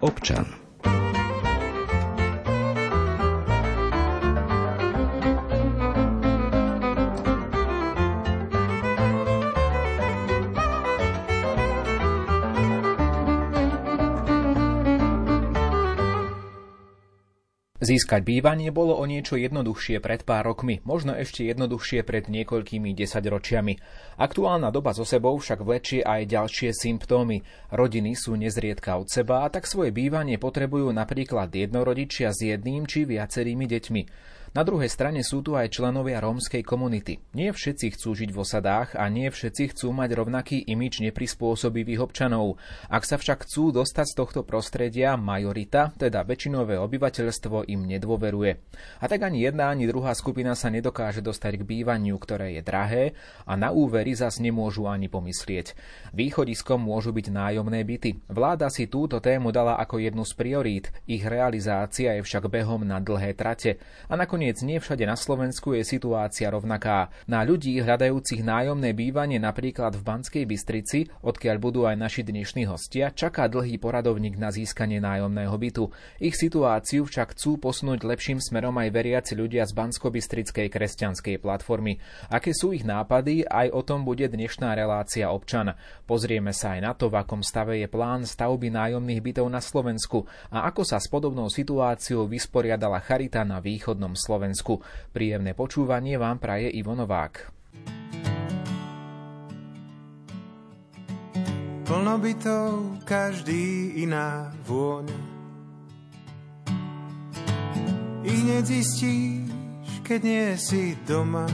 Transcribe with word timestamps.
občan. 0.00 0.69
Získať 17.90 18.22
bývanie 18.22 18.70
bolo 18.70 18.94
o 18.94 19.02
niečo 19.02 19.34
jednoduchšie 19.34 19.98
pred 19.98 20.22
pár 20.22 20.46
rokmi, 20.46 20.78
možno 20.86 21.10
ešte 21.10 21.42
jednoduchšie 21.50 22.06
pred 22.06 22.30
niekoľkými 22.30 22.94
desaťročiami. 22.94 23.74
Aktuálna 24.14 24.70
doba 24.70 24.94
so 24.94 25.02
sebou 25.02 25.34
však 25.34 25.58
vlečie 25.66 26.06
aj 26.06 26.30
ďalšie 26.30 26.70
symptómy. 26.70 27.42
Rodiny 27.74 28.14
sú 28.14 28.38
nezriedka 28.38 28.94
od 28.94 29.10
seba 29.10 29.42
a 29.42 29.50
tak 29.50 29.66
svoje 29.66 29.90
bývanie 29.90 30.38
potrebujú 30.38 30.86
napríklad 30.94 31.50
jednorodičia 31.50 32.30
s 32.30 32.46
jedným 32.46 32.86
či 32.86 33.10
viacerými 33.10 33.66
deťmi. 33.66 34.02
Na 34.50 34.66
druhej 34.66 34.90
strane 34.90 35.22
sú 35.22 35.46
tu 35.46 35.54
aj 35.54 35.70
členovia 35.70 36.18
rómskej 36.18 36.66
komunity. 36.66 37.22
Nie 37.38 37.54
všetci 37.54 37.94
chcú 37.94 38.18
žiť 38.18 38.34
v 38.34 38.40
osadách 38.42 38.98
a 38.98 39.06
nie 39.06 39.30
všetci 39.30 39.70
chcú 39.70 39.94
mať 39.94 40.10
rovnaký 40.18 40.66
imič 40.66 41.06
neprispôsobivých 41.06 42.02
občanov. 42.02 42.58
Ak 42.90 43.06
sa 43.06 43.14
však 43.14 43.46
chcú 43.46 43.70
dostať 43.70 44.10
z 44.10 44.14
tohto 44.18 44.40
prostredia, 44.42 45.14
majorita, 45.14 45.94
teda 45.94 46.26
väčšinové 46.26 46.82
obyvateľstvo 46.82 47.70
im 47.70 47.86
nedôveruje. 47.94 48.58
A 48.98 49.06
tak 49.06 49.22
ani 49.22 49.46
jedna, 49.46 49.70
ani 49.70 49.86
druhá 49.86 50.18
skupina 50.18 50.58
sa 50.58 50.66
nedokáže 50.66 51.22
dostať 51.22 51.62
k 51.62 51.68
bývaniu, 51.70 52.18
ktoré 52.18 52.58
je 52.58 52.62
drahé 52.66 53.04
a 53.46 53.54
na 53.54 53.70
úvery 53.70 54.18
zas 54.18 54.42
nemôžu 54.42 54.90
ani 54.90 55.06
pomyslieť. 55.06 55.78
Východiskom 56.10 56.82
môžu 56.82 57.14
byť 57.14 57.30
nájomné 57.30 57.86
byty. 57.86 58.26
Vláda 58.26 58.66
si 58.66 58.90
túto 58.90 59.22
tému 59.22 59.54
dala 59.54 59.78
ako 59.78 60.02
jednu 60.02 60.26
z 60.26 60.34
priorít, 60.34 60.86
ich 61.06 61.22
realizácia 61.22 62.18
je 62.18 62.26
však 62.26 62.50
behom 62.50 62.82
na 62.82 62.98
dlhé 62.98 63.38
trate. 63.38 63.78
A 64.10 64.18
nakoniec 64.18 64.39
Nakoniec 64.40 64.64
nie 64.64 64.80
všade 64.80 65.04
na 65.04 65.20
Slovensku 65.20 65.76
je 65.76 65.84
situácia 65.84 66.48
rovnaká. 66.48 67.12
Na 67.28 67.44
ľudí 67.44 67.76
hľadajúcich 67.76 68.40
nájomné 68.40 68.96
bývanie 68.96 69.36
napríklad 69.36 69.92
v 69.92 70.00
Banskej 70.00 70.48
Bystrici, 70.48 71.12
odkiaľ 71.20 71.60
budú 71.60 71.84
aj 71.84 72.00
naši 72.00 72.24
dnešní 72.24 72.64
hostia, 72.64 73.12
čaká 73.12 73.52
dlhý 73.52 73.76
poradovník 73.76 74.40
na 74.40 74.48
získanie 74.48 74.96
nájomného 74.96 75.52
bytu. 75.52 75.92
Ich 76.24 76.40
situáciu 76.40 77.04
však 77.04 77.36
chcú 77.36 77.60
posunúť 77.60 78.00
lepším 78.00 78.40
smerom 78.40 78.80
aj 78.80 78.88
veriaci 78.88 79.36
ľudia 79.36 79.68
z 79.68 79.76
Bansko-Bystrickej 79.76 80.72
kresťanskej 80.72 81.36
platformy. 81.36 82.00
Aké 82.32 82.56
sú 82.56 82.72
ich 82.72 82.88
nápady, 82.88 83.44
aj 83.44 83.76
o 83.76 83.84
tom 83.84 84.08
bude 84.08 84.24
dnešná 84.24 84.72
relácia 84.72 85.28
občan. 85.28 85.76
Pozrieme 86.08 86.56
sa 86.56 86.80
aj 86.80 86.80
na 86.80 86.92
to, 86.96 87.12
v 87.12 87.20
akom 87.20 87.44
stave 87.44 87.76
je 87.76 87.92
plán 87.92 88.24
stavby 88.24 88.72
nájomných 88.72 89.20
bytov 89.20 89.52
na 89.52 89.60
Slovensku 89.60 90.24
a 90.48 90.64
ako 90.64 90.80
sa 90.88 90.96
s 90.96 91.12
podobnou 91.12 91.52
situáciou 91.52 92.24
vysporiadala 92.24 93.04
Charita 93.04 93.44
na 93.44 93.60
východnom 93.60 94.16
Slovensku. 94.16 94.29
Slovensku. 94.30 94.78
Príjemné 95.10 95.58
počúvanie 95.58 96.14
vám 96.14 96.38
praje 96.38 96.70
Ivo 96.70 96.94
Novák. 96.94 97.50
Plno 101.82 102.14
bytov, 102.22 103.02
každý 103.02 103.98
iná 104.06 104.54
vôňa. 104.70 105.18
I 108.22 108.30
hneď 108.30 108.70
zistíš, 108.70 109.98
keď 110.06 110.20
nie 110.22 110.46
si 110.54 110.94
doma. 111.02 111.50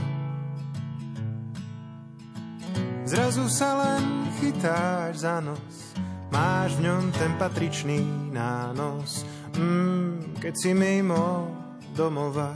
Zrazu 3.09 3.49
sa 3.49 3.73
len 3.73 4.29
chytáš 4.37 5.25
za 5.25 5.41
nos, 5.41 5.97
máš 6.29 6.77
v 6.77 6.85
ňom 6.85 7.09
ten 7.17 7.33
patričný 7.41 8.05
nános. 8.29 9.25
Mm, 9.57 10.37
keď 10.37 10.53
si 10.53 10.71
mimo 10.77 11.65
domova. 11.97 12.53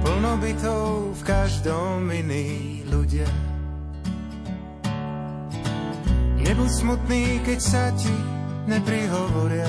Plno 0.00 0.32
bytov 0.40 1.12
v 1.20 1.22
každom 1.22 2.08
iný 2.08 2.80
ľudia. 2.88 3.28
Nebuď 6.40 6.70
smutný, 6.80 7.44
keď 7.44 7.60
sa 7.60 7.92
ti 7.92 8.16
neprihovoria. 8.64 9.68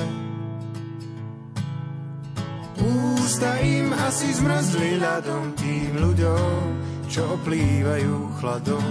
Ústa 2.80 3.60
im 3.60 3.92
asi 3.92 4.32
zmrzli 4.32 4.96
ľadom 4.96 5.52
tým 5.60 5.92
ľuďom, 6.00 6.56
čo 7.12 7.36
oplývajú 7.36 8.40
chladom. 8.40 8.88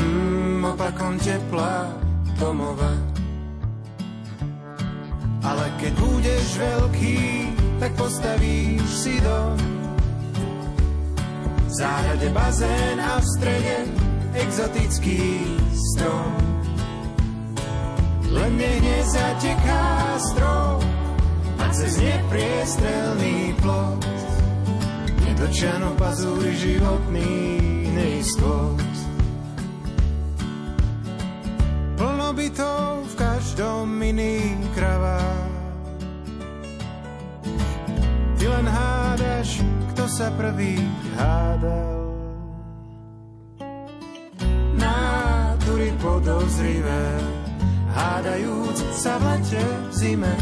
Mm, 0.00 0.64
opakom 0.64 1.20
tepla 1.20 1.92
domova. 2.40 3.19
Ale 5.40 5.66
keď 5.80 5.92
budeš 5.96 6.46
veľký, 6.60 7.18
tak 7.80 7.92
postavíš 7.96 8.88
si 8.92 9.16
dom 9.24 9.56
v 11.64 11.72
záhrade 11.72 12.28
bazén 12.34 12.98
a 13.00 13.22
v 13.22 13.26
strede 13.38 13.76
exotický 14.36 15.46
strom. 15.72 16.34
Len 18.30 18.50
mne 18.58 18.74
nezateká 18.84 20.18
strom 20.34 20.82
a 21.58 21.64
cez 21.72 21.98
nepriestrelný 21.98 23.54
plot 23.62 24.02
nedočano 25.24 25.96
pazúri 25.96 26.52
životný 26.52 27.32
neistot. 27.96 28.89
Iný 34.10 34.56
kravách 34.74 35.50
Ty 38.40 38.44
len 38.48 38.64
hádaš, 38.64 39.60
kto 39.92 40.08
sa 40.08 40.32
prvý 40.32 40.80
hádal. 41.12 42.00
Nátury 44.80 45.92
podozrivé, 46.00 47.04
hádajúc 47.92 48.80
sa 48.96 49.20
v 49.20 49.28
lete 49.28 49.60
v 49.60 49.92
zime, 49.92 50.34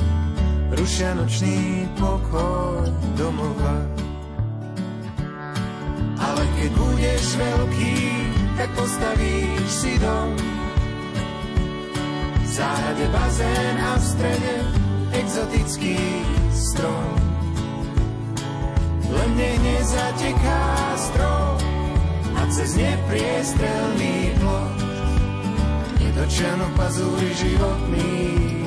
rušia 0.78 1.10
nočný 1.18 1.90
pokoj 1.98 2.86
domova. 3.18 3.82
Ale 6.22 6.42
keď 6.54 6.70
budeš 6.70 7.24
veľký, 7.34 7.94
tak 8.62 8.70
postavíš 8.78 9.66
si 9.74 9.98
dom. 9.98 10.57
Záhrade 12.58 13.06
bazén 13.14 13.78
a 13.78 13.94
v 13.94 14.02
strede 14.02 14.54
exotický 15.14 15.94
strom. 16.50 17.14
Len 19.06 19.28
mne 19.38 19.52
nezateká 19.62 20.66
strom 20.98 21.54
a 22.34 22.42
cez 22.50 22.74
nepriestrelný 22.74 24.34
plot 24.42 24.74
nedočano 26.02 26.66
pazúri 26.74 27.30
životný 27.38 28.10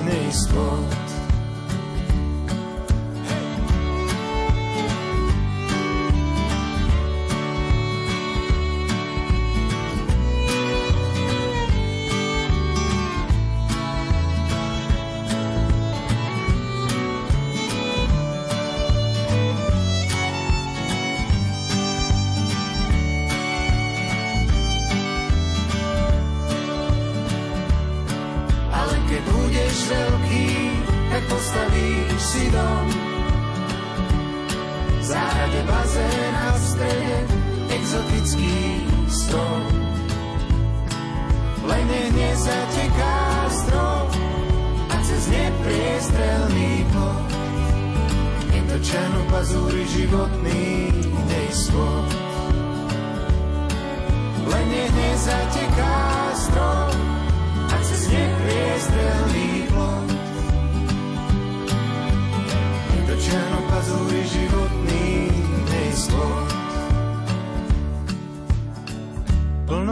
neistot. 0.07 1.00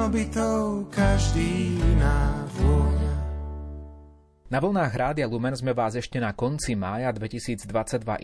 bytou 0.09 0.89
každý 0.89 1.77
náš 2.01 2.49
dôr. 2.57 2.88
Na 4.49 4.57
vlnách 4.57 4.97
Rádia 4.97 5.29
Lumen 5.29 5.53
sme 5.53 5.77
vás 5.77 5.93
ešte 5.93 6.17
na 6.17 6.33
konci 6.33 6.73
mája 6.73 7.13
2022 7.13 7.69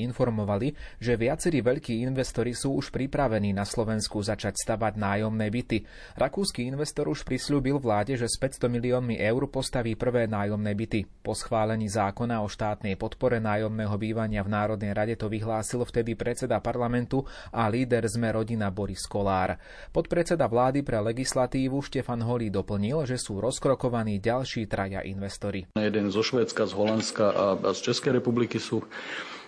informovali, 0.10 0.74
že 0.98 1.13
viacerí 1.13 1.62
veľkí 1.62 2.01
investori 2.01 2.57
sú 2.57 2.81
už 2.81 2.89
pripravení 2.89 3.54
na 3.54 3.62
Slovensku 3.62 4.25
začať 4.25 4.57
stavať 4.57 4.98
nájomné 4.98 5.45
byty. 5.54 5.86
Rakúsky 6.18 6.66
investor 6.66 7.13
už 7.13 7.30
prislúbil 7.30 7.77
vláde, 7.77 8.18
že 8.18 8.25
s 8.25 8.42
500 8.42 8.57
miliónmi 8.74 9.22
eur 9.22 9.45
postaví 9.54 9.94
prvé 9.94 10.25
nájomné 10.25 10.74
byty. 10.74 11.06
Po 11.22 11.38
schválení 11.38 11.86
zákona 11.94 12.42
o 12.42 12.50
štátnej 12.50 12.98
podpore 12.98 13.38
nájomného 13.38 13.94
bývania 13.94 14.42
v 14.42 14.50
Národnej 14.50 14.98
rade 14.98 15.13
to 15.22 15.30
vyhlásil 15.30 15.86
vtedy 15.86 16.18
predseda 16.18 16.57
parlamentu 16.57 17.22
a 17.54 17.69
líder 17.69 18.01
sme 18.10 18.33
rodina 18.33 18.74
Boris 18.74 19.06
Kolár. 19.06 19.62
Podpredseda 19.94 20.50
vlády 20.50 20.81
pre 20.81 20.98
legislatívu 21.06 21.86
Štefan 21.86 22.25
Holý 22.25 22.50
doplnil, 22.50 23.06
že 23.06 23.22
sú 23.22 23.38
rozkrokovaní 23.38 24.18
ďalší 24.18 24.66
traja 24.66 25.06
investori. 25.06 25.69
Jeden 25.77 26.15
zo 26.16 26.24
Švédska, 26.24 26.64
z 26.66 26.74
Holandska 26.74 27.26
a, 27.28 27.46
a 27.60 27.70
z 27.76 27.92
Českej 27.92 28.16
republiky 28.24 28.56
sú 28.58 28.80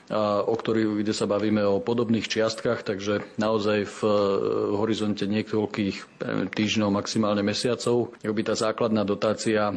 a, 0.07 0.39
o 0.43 0.55
ktorých, 0.55 1.03
kde 1.03 1.13
sa 1.15 1.27
bavíme 1.27 1.59
o 1.67 1.83
podobných 1.83 2.27
čiastkách, 2.31 2.87
takže 2.87 3.27
naozaj 3.35 3.83
v, 3.87 3.99
v 4.71 4.75
horizonte 4.79 5.27
niekoľkých 5.27 6.23
týždňov, 6.51 6.89
maximálne 6.91 7.43
mesiacov, 7.43 8.15
by 8.23 8.41
tá 8.43 8.55
základná 8.55 9.03
dotácia 9.03 9.75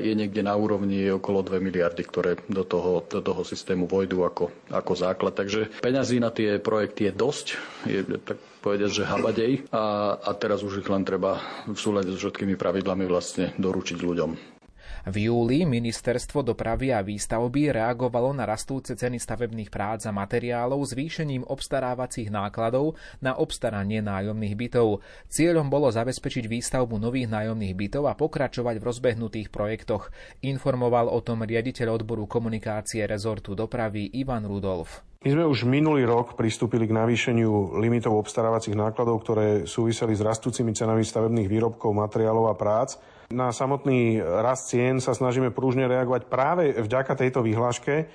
je 0.00 0.12
niekde 0.16 0.40
na 0.40 0.56
úrovni 0.56 1.12
okolo 1.12 1.44
2 1.44 1.60
miliardy, 1.60 2.00
ktoré 2.00 2.40
do 2.48 2.64
toho, 2.64 3.04
do 3.12 3.20
toho 3.20 3.44
systému 3.44 3.84
vojdu 3.84 4.24
ako, 4.24 4.48
ako 4.72 4.92
základ. 4.96 5.36
Takže 5.36 5.68
peňazí 5.84 6.16
na 6.16 6.32
tie 6.32 6.56
projekty 6.56 7.10
je 7.10 7.12
dosť, 7.12 7.46
je 7.84 8.00
tak 8.24 8.40
povedať, 8.64 8.90
že 9.02 9.08
habadej 9.08 9.52
a, 9.70 10.16
a 10.18 10.30
teraz 10.34 10.64
už 10.64 10.80
ich 10.82 10.88
len 10.88 11.04
treba 11.04 11.38
v 11.68 11.78
súlade 11.78 12.10
s 12.10 12.18
všetkými 12.18 12.56
pravidlami 12.58 13.04
vlastne 13.06 13.52
doručiť 13.60 13.98
ľuďom. 14.00 14.57
V 15.06 15.30
júli 15.30 15.62
ministerstvo 15.62 16.42
dopravy 16.42 16.90
a 16.90 17.04
výstavby 17.04 17.70
reagovalo 17.70 18.34
na 18.34 18.48
rastúce 18.48 18.98
ceny 18.98 19.22
stavebných 19.22 19.70
prác 19.70 20.08
a 20.08 20.12
materiálov 20.16 20.82
zvýšením 20.82 21.46
obstarávacích 21.46 22.32
nákladov 22.32 22.98
na 23.22 23.38
obstaranie 23.38 24.02
nájomných 24.02 24.58
bytov. 24.58 25.04
Cieľom 25.30 25.70
bolo 25.70 25.92
zabezpečiť 25.92 26.50
výstavbu 26.50 26.98
nových 26.98 27.30
nájomných 27.30 27.76
bytov 27.78 28.10
a 28.10 28.18
pokračovať 28.18 28.80
v 28.80 28.86
rozbehnutých 28.88 29.48
projektoch. 29.54 30.10
Informoval 30.42 31.06
o 31.12 31.22
tom 31.22 31.46
riaditeľ 31.46 32.02
odboru 32.02 32.26
komunikácie 32.26 33.06
rezortu 33.06 33.54
dopravy 33.54 34.10
Ivan 34.16 34.48
Rudolf. 34.48 35.06
My 35.18 35.34
sme 35.34 35.50
už 35.50 35.66
minulý 35.66 36.06
rok 36.06 36.38
pristúpili 36.38 36.86
k 36.86 36.94
navýšeniu 36.94 37.82
limitov 37.82 38.14
obstarávacích 38.22 38.78
nákladov, 38.78 39.26
ktoré 39.26 39.66
súviseli 39.66 40.14
s 40.14 40.22
rastúcimi 40.22 40.70
cenami 40.70 41.02
stavebných 41.02 41.50
výrobkov, 41.50 41.90
materiálov 41.90 42.46
a 42.46 42.54
prác. 42.54 43.02
Na 43.28 43.52
samotný 43.52 44.24
rast 44.24 44.72
cien 44.72 45.04
sa 45.04 45.12
snažíme 45.12 45.52
prúžne 45.52 45.84
reagovať 45.84 46.32
práve 46.32 46.72
vďaka 46.72 47.12
tejto 47.12 47.44
vyhláške, 47.44 48.08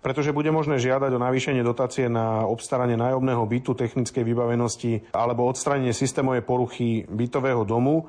pretože 0.00 0.32
bude 0.32 0.48
možné 0.48 0.80
žiadať 0.80 1.10
o 1.12 1.20
navýšenie 1.20 1.60
dotácie 1.60 2.08
na 2.08 2.48
obstaranie 2.48 2.96
nájomného 2.96 3.44
bytu, 3.44 3.76
technickej 3.76 4.24
vybavenosti 4.24 5.12
alebo 5.12 5.44
odstranenie 5.44 5.92
systémovej 5.92 6.48
poruchy 6.48 7.04
bytového 7.12 7.68
domu 7.68 8.08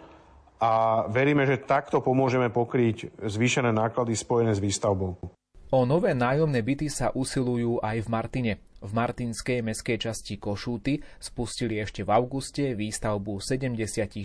a 0.64 1.04
veríme, 1.12 1.44
že 1.44 1.60
takto 1.60 2.00
pomôžeme 2.00 2.48
pokryť 2.48 3.20
zvýšené 3.20 3.76
náklady 3.76 4.16
spojené 4.16 4.56
s 4.56 4.64
výstavbou. 4.64 5.39
O 5.70 5.86
nové 5.86 6.18
nájomné 6.18 6.66
byty 6.66 6.90
sa 6.90 7.14
usilujú 7.14 7.78
aj 7.86 8.02
v 8.02 8.08
Martine. 8.10 8.54
V 8.82 8.90
martinskej 8.90 9.62
meskej 9.62 10.02
časti 10.02 10.42
Košúty 10.42 10.98
spustili 11.22 11.78
ešte 11.78 12.02
v 12.02 12.10
auguste 12.10 12.74
výstavbu 12.74 13.38
76 13.38 14.18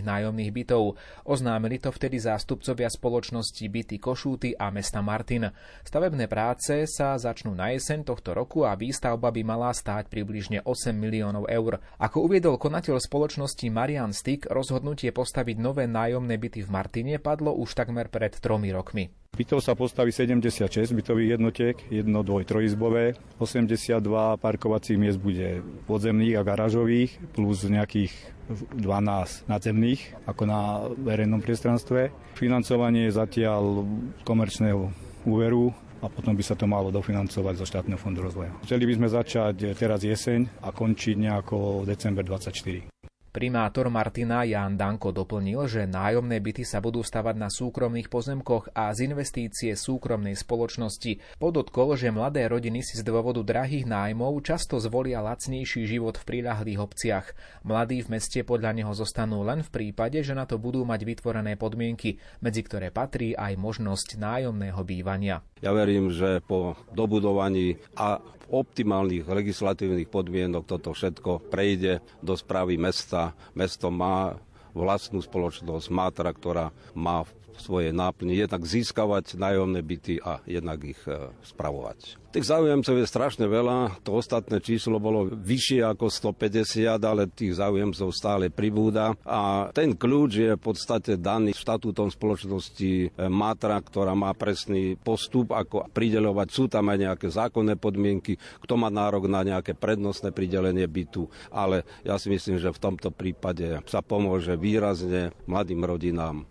nájomných 0.00 0.54
bytov. 0.56 0.96
Oznámili 1.28 1.76
to 1.76 1.92
vtedy 1.92 2.16
zástupcovia 2.16 2.88
spoločnosti 2.88 3.60
Byty 3.68 4.00
Košúty 4.00 4.56
a 4.56 4.72
mesta 4.72 5.04
Martin. 5.04 5.52
Stavebné 5.84 6.32
práce 6.32 6.88
sa 6.88 7.12
začnú 7.20 7.52
na 7.52 7.76
jeseň 7.76 8.00
tohto 8.00 8.32
roku 8.32 8.64
a 8.64 8.72
výstavba 8.72 9.28
by 9.28 9.42
mala 9.44 9.76
stáť 9.76 10.08
približne 10.08 10.64
8 10.64 10.96
miliónov 10.96 11.44
eur. 11.52 11.76
Ako 12.00 12.24
uviedol 12.24 12.56
konateľ 12.56 13.04
spoločnosti 13.04 13.68
Marian 13.68 14.16
Stick, 14.16 14.48
rozhodnutie 14.48 15.12
postaviť 15.12 15.60
nové 15.60 15.84
nájomné 15.84 16.40
byty 16.40 16.64
v 16.64 16.72
Martine 16.72 17.20
padlo 17.20 17.52
už 17.52 17.76
takmer 17.76 18.08
pred 18.08 18.32
tromi 18.40 18.72
rokmi. 18.72 19.25
Bytov 19.36 19.60
sa 19.60 19.76
postaví 19.76 20.16
76 20.16 20.96
bytových 20.96 21.36
jednotiek, 21.36 21.76
jedno, 21.92 22.24
dvoj, 22.24 22.48
trojizbové, 22.48 23.20
82 23.36 24.00
parkovacích 24.40 24.96
miest 24.96 25.20
bude 25.20 25.60
podzemných 25.84 26.40
a 26.40 26.42
garážových, 26.42 27.20
plus 27.36 27.68
nejakých 27.68 28.16
12 28.48 29.44
nadzemných, 29.44 30.24
ako 30.24 30.42
na 30.48 30.88
verejnom 30.88 31.44
priestranstve. 31.44 32.16
Financovanie 32.32 33.12
zatiaľ 33.12 33.84
komerčného 34.24 34.88
úveru, 35.28 35.76
a 36.00 36.08
potom 36.08 36.32
by 36.32 36.44
sa 36.44 36.56
to 36.56 36.64
malo 36.64 36.88
dofinancovať 36.92 37.54
zo 37.60 37.66
štátneho 37.68 38.00
fondu 38.00 38.24
rozvoja. 38.24 38.52
Chceli 38.64 38.84
by 38.88 38.92
sme 39.00 39.08
začať 39.12 39.76
teraz 39.76 40.00
jeseň 40.04 40.64
a 40.64 40.72
končiť 40.72 41.16
nejako 41.16 41.84
december 41.84 42.24
24. 42.24 42.95
Primátor 43.36 43.92
Martina 43.92 44.48
Jan 44.48 44.80
Danko 44.80 45.12
doplnil, 45.12 45.68
že 45.68 45.84
nájomné 45.84 46.40
byty 46.40 46.64
sa 46.64 46.80
budú 46.80 47.04
stavať 47.04 47.36
na 47.36 47.52
súkromných 47.52 48.08
pozemkoch 48.08 48.72
a 48.72 48.88
z 48.96 49.12
investície 49.12 49.76
súkromnej 49.76 50.32
spoločnosti. 50.32 51.36
Podotkol, 51.36 52.00
že 52.00 52.08
mladé 52.08 52.48
rodiny 52.48 52.80
si 52.80 52.96
z 52.96 53.04
dôvodu 53.04 53.44
drahých 53.44 53.84
nájmov 53.84 54.40
často 54.40 54.80
zvolia 54.80 55.20
lacnejší 55.20 55.84
život 55.84 56.16
v 56.16 56.24
príľahlých 56.32 56.80
obciach. 56.80 57.36
Mladí 57.60 58.00
v 58.08 58.16
meste 58.16 58.40
podľa 58.40 58.72
neho 58.72 58.96
zostanú 58.96 59.44
len 59.44 59.60
v 59.60 59.68
prípade, 59.68 60.16
že 60.24 60.32
na 60.32 60.48
to 60.48 60.56
budú 60.56 60.88
mať 60.88 61.04
vytvorené 61.04 61.60
podmienky, 61.60 62.16
medzi 62.40 62.64
ktoré 62.64 62.88
patrí 62.88 63.36
aj 63.36 63.52
možnosť 63.60 64.16
nájomného 64.16 64.80
bývania. 64.80 65.44
Ja 65.60 65.76
verím, 65.76 66.08
že 66.08 66.40
po 66.40 66.72
dobudovaní 66.88 67.76
a 68.00 68.16
optimálnych 68.50 69.26
legislatívnych 69.26 70.06
podmienok 70.10 70.64
toto 70.66 70.94
všetko 70.94 71.50
prejde 71.50 71.98
do 72.22 72.38
správy 72.38 72.78
mesta. 72.78 73.34
Mesto 73.52 73.90
má 73.90 74.38
vlastnú 74.76 75.24
spoločnosť 75.24 75.86
Mátra, 75.88 76.30
ktorá 76.30 76.70
má 76.92 77.24
svoje 77.58 77.90
náplne 77.90 78.32
jednak 78.36 78.62
získavať 78.64 79.36
nájomné 79.36 79.80
byty 79.80 80.20
a 80.22 80.40
jednak 80.44 80.80
ich 80.84 81.00
e, 81.08 81.32
spravovať. 81.44 82.26
Tých 82.36 82.52
záujemcov 82.52 83.00
je 83.00 83.08
strašne 83.08 83.48
veľa, 83.48 84.04
to 84.04 84.20
ostatné 84.20 84.60
číslo 84.60 85.00
bolo 85.00 85.24
vyššie 85.24 85.80
ako 85.88 86.12
150, 86.36 87.00
ale 87.00 87.32
tých 87.32 87.56
záujemcov 87.56 88.12
stále 88.12 88.52
pribúda 88.52 89.16
a 89.24 89.72
ten 89.72 89.96
kľúč 89.96 90.32
je 90.36 90.52
v 90.52 90.60
podstate 90.60 91.16
daný 91.16 91.56
štatútom 91.56 92.12
spoločnosti 92.12 92.92
e, 92.92 93.08
Matra, 93.32 93.80
ktorá 93.80 94.12
má 94.12 94.36
presný 94.36 95.00
postup, 95.00 95.56
ako 95.56 95.88
prideľovať. 95.88 96.48
Sú 96.52 96.68
tam 96.68 96.92
aj 96.92 96.98
nejaké 97.08 97.26
zákonné 97.32 97.80
podmienky, 97.80 98.36
kto 98.60 98.74
má 98.76 98.92
nárok 98.92 99.32
na 99.32 99.40
nejaké 99.40 99.72
prednostné 99.72 100.28
pridelenie 100.28 100.84
bytu, 100.84 101.32
ale 101.48 101.88
ja 102.04 102.20
si 102.20 102.28
myslím, 102.28 102.60
že 102.60 102.68
v 102.68 102.82
tomto 102.82 103.16
prípade 103.16 103.80
sa 103.88 104.04
pomôže 104.04 104.60
výrazne 104.60 105.32
mladým 105.48 105.80
rodinám. 105.88 106.44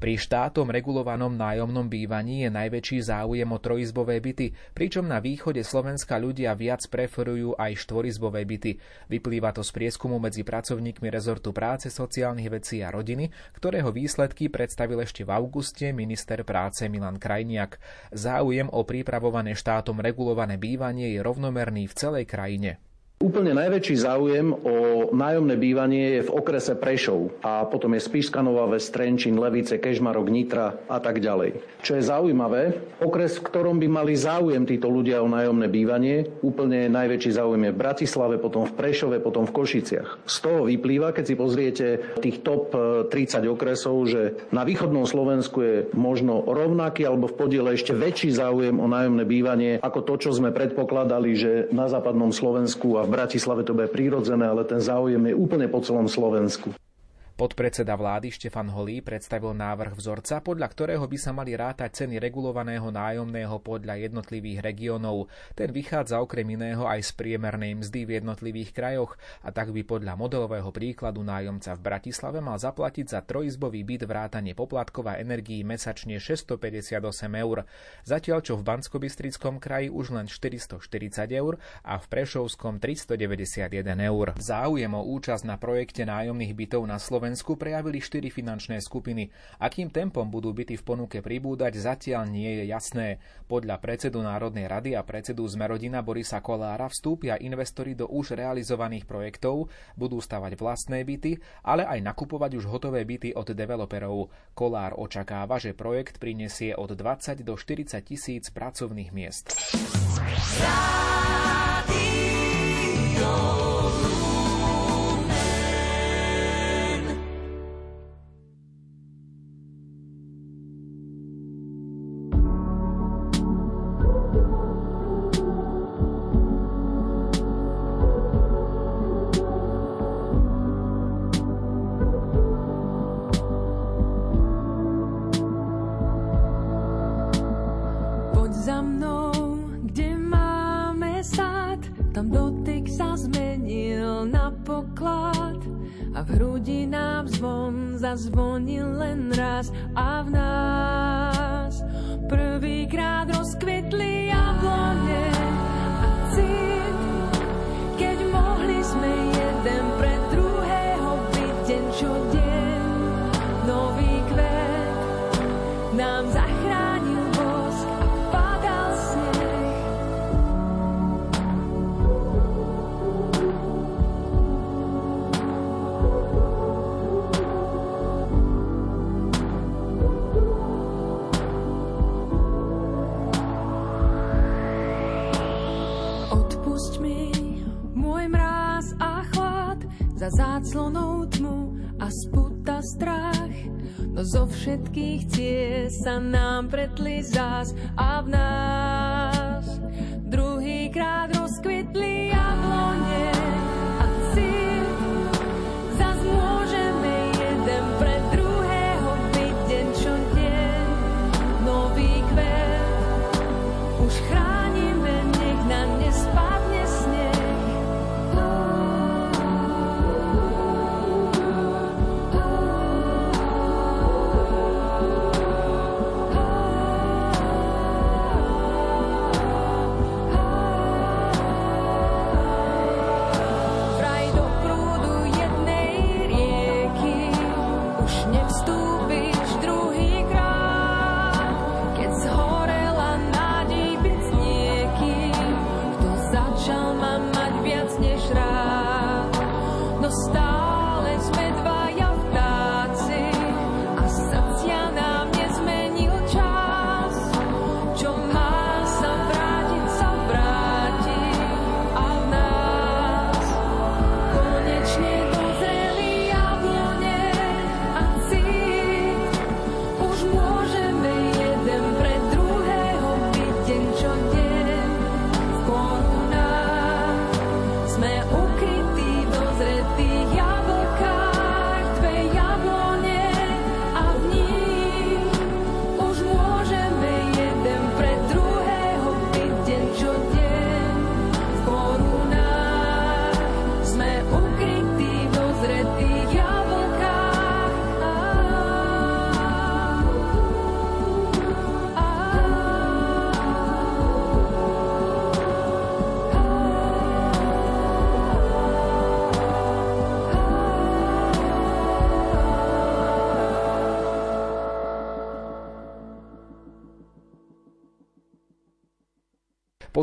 Pri 0.00 0.18
štátom 0.18 0.68
regulovanom 0.68 1.32
nájomnom 1.34 1.86
bývaní 1.86 2.44
je 2.46 2.50
najväčší 2.50 2.98
záujem 3.04 3.48
o 3.50 3.58
trojizbové 3.58 4.20
byty, 4.22 4.52
pričom 4.72 5.06
na 5.06 5.18
východe 5.18 5.60
Slovenska 5.62 6.16
ľudia 6.18 6.54
viac 6.54 6.84
preferujú 6.88 7.58
aj 7.58 7.80
štvorizbové 7.84 8.44
byty. 8.48 8.78
Vyplýva 9.10 9.52
to 9.52 9.66
z 9.66 9.70
prieskumu 9.74 10.16
medzi 10.22 10.46
pracovníkmi 10.46 11.08
rezortu 11.10 11.50
práce, 11.50 11.90
sociálnych 11.90 12.50
vecí 12.50 12.80
a 12.80 12.92
rodiny, 12.94 13.28
ktorého 13.58 13.90
výsledky 13.90 14.48
predstavil 14.48 15.02
ešte 15.02 15.26
v 15.26 15.34
auguste 15.34 15.90
minister 15.90 16.40
práce 16.46 16.86
Milan 16.86 17.18
Krajniak. 17.18 17.80
Záujem 18.14 18.70
o 18.70 18.84
pripravované 18.86 19.58
štátom 19.58 19.98
regulované 19.98 20.60
bývanie 20.60 21.14
je 21.14 21.20
rovnomerný 21.20 21.90
v 21.90 21.94
celej 21.94 22.24
krajine. 22.30 22.80
Úplne 23.22 23.54
najväčší 23.54 23.94
záujem 23.94 24.50
o 24.50 24.74
nájomné 25.14 25.54
bývanie 25.54 26.18
je 26.18 26.26
v 26.26 26.34
okrese 26.34 26.74
Prešov 26.74 27.30
a 27.46 27.62
potom 27.62 27.94
je 27.94 28.02
Spišská 28.02 28.42
Nová 28.42 28.66
Ves, 28.66 28.90
Trenčín, 28.90 29.38
Levice, 29.38 29.78
Kežmarok, 29.78 30.34
Nitra 30.34 30.82
a 30.90 30.98
tak 30.98 31.22
ďalej. 31.22 31.62
Čo 31.78 31.94
je 31.94 32.02
zaujímavé, 32.04 32.74
okres, 32.98 33.38
v 33.38 33.46
ktorom 33.46 33.78
by 33.78 33.86
mali 33.86 34.18
záujem 34.18 34.66
títo 34.66 34.90
ľudia 34.90 35.22
o 35.22 35.30
nájomné 35.30 35.70
bývanie, 35.70 36.26
úplne 36.42 36.90
najväčší 36.90 37.38
záujem 37.38 37.70
je 37.70 37.72
v 37.72 37.80
Bratislave, 37.80 38.34
potom 38.42 38.66
v 38.66 38.74
Prešove, 38.76 39.16
potom 39.22 39.46
v 39.46 39.54
Košiciach. 39.56 40.26
Z 40.26 40.36
toho 40.42 40.66
vyplýva, 40.66 41.14
keď 41.14 41.24
si 41.24 41.34
pozriete 41.38 41.86
tých 42.18 42.42
top 42.42 42.74
30 43.08 43.14
e, 43.14 43.46
okresov, 43.46 44.10
že 44.10 44.42
na 44.50 44.66
východnom 44.66 45.06
Slovensku 45.06 45.62
je 45.62 45.76
možno 45.94 46.42
rovnaký 46.44 47.06
alebo 47.06 47.30
v 47.30 47.38
podiele 47.46 47.78
ešte 47.78 47.94
väčší 47.94 48.34
záujem 48.34 48.74
o 48.76 48.90
nájomné 48.90 49.22
bývanie 49.22 49.78
ako 49.80 50.02
to, 50.02 50.28
čo 50.28 50.30
sme 50.34 50.50
predpokladali, 50.50 51.30
že 51.38 51.52
na 51.70 51.86
západnom 51.86 52.34
Slovensku 52.34 53.00
a 53.00 53.06
v 53.06 53.13
Bratislave 53.14 53.62
to 53.62 53.78
bude 53.78 53.86
prírodzené, 53.94 54.42
ale 54.42 54.66
ten 54.66 54.82
záujem 54.82 55.22
je 55.22 55.38
úplne 55.38 55.70
po 55.70 55.78
celom 55.78 56.10
Slovensku. 56.10 56.74
Podpredseda 57.34 57.98
vlády 57.98 58.30
Štefan 58.30 58.70
Holý 58.70 59.02
predstavil 59.02 59.58
návrh 59.58 59.98
vzorca, 59.98 60.38
podľa 60.38 60.70
ktorého 60.70 61.02
by 61.02 61.18
sa 61.18 61.34
mali 61.34 61.58
rátať 61.58 62.06
ceny 62.06 62.22
regulovaného 62.22 62.94
nájomného 62.94 63.58
podľa 63.58 63.98
jednotlivých 64.06 64.62
regiónov. 64.62 65.26
Ten 65.58 65.74
vychádza 65.74 66.22
okrem 66.22 66.46
iného 66.54 66.86
aj 66.86 67.02
z 67.02 67.10
priemernej 67.18 67.74
mzdy 67.74 68.06
v 68.06 68.10
jednotlivých 68.22 68.70
krajoch 68.70 69.18
a 69.42 69.50
tak 69.50 69.74
by 69.74 69.82
podľa 69.82 70.14
modelového 70.14 70.70
príkladu 70.70 71.26
nájomca 71.26 71.74
v 71.74 71.82
Bratislave 71.82 72.38
mal 72.38 72.54
zaplatiť 72.54 73.10
za 73.10 73.18
trojizbový 73.26 73.82
byt 73.82 74.06
vrátanie 74.06 74.54
poplatkov 74.54 75.10
a 75.10 75.18
energií 75.18 75.66
mesačne 75.66 76.22
658 76.22 77.02
eur, 77.34 77.66
zatiaľ 78.06 78.46
čo 78.46 78.54
v 78.54 78.62
bansko 78.62 79.02
kraji 79.58 79.90
už 79.90 80.14
len 80.14 80.30
440 80.30 80.86
eur 81.34 81.58
a 81.82 81.98
v 81.98 82.06
Prešovskom 82.06 82.78
391 82.78 83.66
eur. 84.06 84.38
Záujem 84.38 84.94
o 84.94 85.02
účasť 85.02 85.42
na 85.50 85.58
projekte 85.58 86.06
nájomných 86.06 86.54
bytov 86.54 86.86
na 86.86 87.02
Slovensku 87.02 87.23
Slovensku 87.24 87.56
prejavili 87.56 88.04
štyri 88.04 88.28
finančné 88.28 88.84
skupiny. 88.84 89.32
Akým 89.56 89.88
tempom 89.88 90.28
budú 90.28 90.52
byty 90.52 90.76
v 90.76 90.84
ponuke 90.84 91.24
pribúdať, 91.24 91.72
zatiaľ 91.80 92.28
nie 92.28 92.60
je 92.60 92.68
jasné. 92.68 93.16
Podľa 93.48 93.80
predsedu 93.80 94.20
Národnej 94.20 94.68
rady 94.68 94.92
a 94.92 95.00
predsedu 95.00 95.48
Zmerodina 95.48 96.04
Borisa 96.04 96.44
Kolára 96.44 96.84
vstúpia 96.92 97.40
investori 97.40 97.96
do 97.96 98.04
už 98.12 98.36
realizovaných 98.36 99.08
projektov, 99.08 99.72
budú 99.96 100.20
stavať 100.20 100.52
vlastné 100.60 101.00
byty, 101.00 101.40
ale 101.64 101.88
aj 101.88 102.04
nakupovať 102.04 102.60
už 102.60 102.68
hotové 102.68 103.08
byty 103.08 103.32
od 103.32 103.56
developerov. 103.56 104.28
Kolár 104.52 104.92
očakáva, 105.00 105.56
že 105.56 105.72
projekt 105.72 106.20
prinesie 106.20 106.76
od 106.76 106.92
20 106.92 107.40
do 107.40 107.56
40 107.56 108.04
tisíc 108.04 108.52
pracovných 108.52 109.16
miest. 109.16 109.56
Radio. 113.16 114.23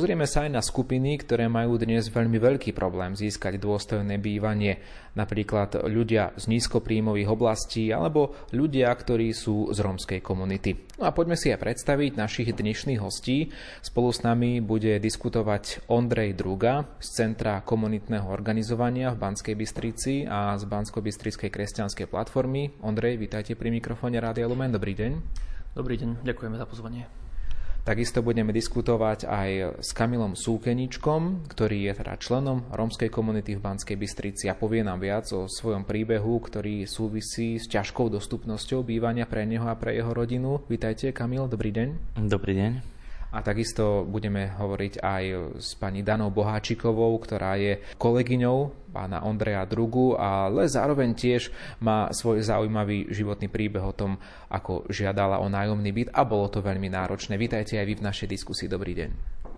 Pozrieme 0.02 0.26
sa 0.26 0.50
aj 0.50 0.58
na 0.58 0.66
skupiny, 0.66 1.14
ktoré 1.22 1.46
majú 1.46 1.78
dnes 1.78 2.10
veľmi 2.10 2.42
veľký 2.42 2.74
problém 2.74 3.14
získať 3.14 3.62
dôstojné 3.62 4.18
bývanie, 4.18 4.82
napríklad 5.14 5.78
ľudia 5.86 6.34
z 6.42 6.50
nízkopríjmových 6.50 7.30
oblastí 7.30 7.94
alebo 7.94 8.34
ľudia, 8.50 8.90
ktorí 8.90 9.30
sú 9.30 9.70
z 9.70 9.78
rómskej 9.78 10.26
komunity. 10.26 10.74
No 10.98 11.06
a 11.06 11.14
poďme 11.14 11.38
si 11.38 11.54
aj 11.54 11.62
predstaviť 11.62 12.18
našich 12.18 12.50
dnešných 12.50 12.98
hostí. 12.98 13.54
Spolu 13.86 14.10
s 14.10 14.26
nami 14.26 14.58
bude 14.58 14.98
diskutovať 14.98 15.86
Ondrej 15.86 16.34
Druga 16.34 16.98
z 16.98 17.22
Centra 17.22 17.62
komunitného 17.62 18.26
organizovania 18.26 19.14
v 19.14 19.22
Banskej 19.22 19.54
Bystrici 19.54 20.26
a 20.26 20.58
z 20.58 20.66
Bansko-Bystrickej 20.66 21.54
kresťanskej 21.54 22.10
platformy. 22.10 22.74
Ondrej, 22.82 23.22
vítajte 23.22 23.54
pri 23.54 23.70
mikrofóne 23.70 24.18
Rádia 24.18 24.50
Lumen. 24.50 24.74
Dobrý 24.74 24.98
deň. 24.98 25.12
Dobrý 25.78 25.94
deň, 26.02 26.26
ďakujeme 26.26 26.58
za 26.58 26.66
pozvanie. 26.66 27.21
Takisto 27.82 28.22
budeme 28.22 28.54
diskutovať 28.54 29.26
aj 29.26 29.50
s 29.82 29.90
Kamilom 29.98 30.38
Súkeničkom, 30.38 31.50
ktorý 31.50 31.90
je 31.90 31.94
teda 31.98 32.14
členom 32.22 32.62
rómskej 32.70 33.10
komunity 33.10 33.58
v 33.58 33.64
Banskej 33.66 33.98
Bystrici 33.98 34.46
a 34.46 34.54
povie 34.54 34.86
nám 34.86 35.02
viac 35.02 35.26
o 35.34 35.50
svojom 35.50 35.82
príbehu, 35.82 36.38
ktorý 36.46 36.86
súvisí 36.86 37.58
s 37.58 37.66
ťažkou 37.66 38.14
dostupnosťou 38.14 38.86
bývania 38.86 39.26
pre 39.26 39.50
neho 39.50 39.66
a 39.66 39.74
pre 39.74 39.98
jeho 39.98 40.14
rodinu. 40.14 40.62
Vítajte, 40.70 41.10
Kamil, 41.10 41.50
dobrý 41.50 41.74
deň. 41.74 42.22
Dobrý 42.30 42.54
deň. 42.54 43.01
A 43.32 43.40
takisto 43.40 44.04
budeme 44.04 44.52
hovoriť 44.60 45.00
aj 45.00 45.24
s 45.56 45.80
pani 45.80 46.04
Danou 46.04 46.36
Boháčikovou, 46.36 47.16
ktorá 47.16 47.56
je 47.56 47.80
kolegyňou 47.96 48.92
pána 48.92 49.24
Ondreja 49.24 49.64
Drugu, 49.64 50.20
ale 50.20 50.68
zároveň 50.68 51.16
tiež 51.16 51.48
má 51.80 52.12
svoj 52.12 52.44
zaujímavý 52.44 53.08
životný 53.08 53.48
príbeh 53.48 53.88
o 53.88 53.96
tom, 53.96 54.20
ako 54.52 54.84
žiadala 54.92 55.40
o 55.40 55.48
nájomný 55.48 55.96
byt 55.96 56.10
a 56.12 56.28
bolo 56.28 56.52
to 56.52 56.60
veľmi 56.60 56.92
náročné. 56.92 57.40
Vítajte 57.40 57.80
aj 57.80 57.88
vy 57.88 57.94
v 58.04 58.06
našej 58.12 58.28
diskusii. 58.28 58.68
Dobrý 58.68 59.00
deň. 59.00 59.10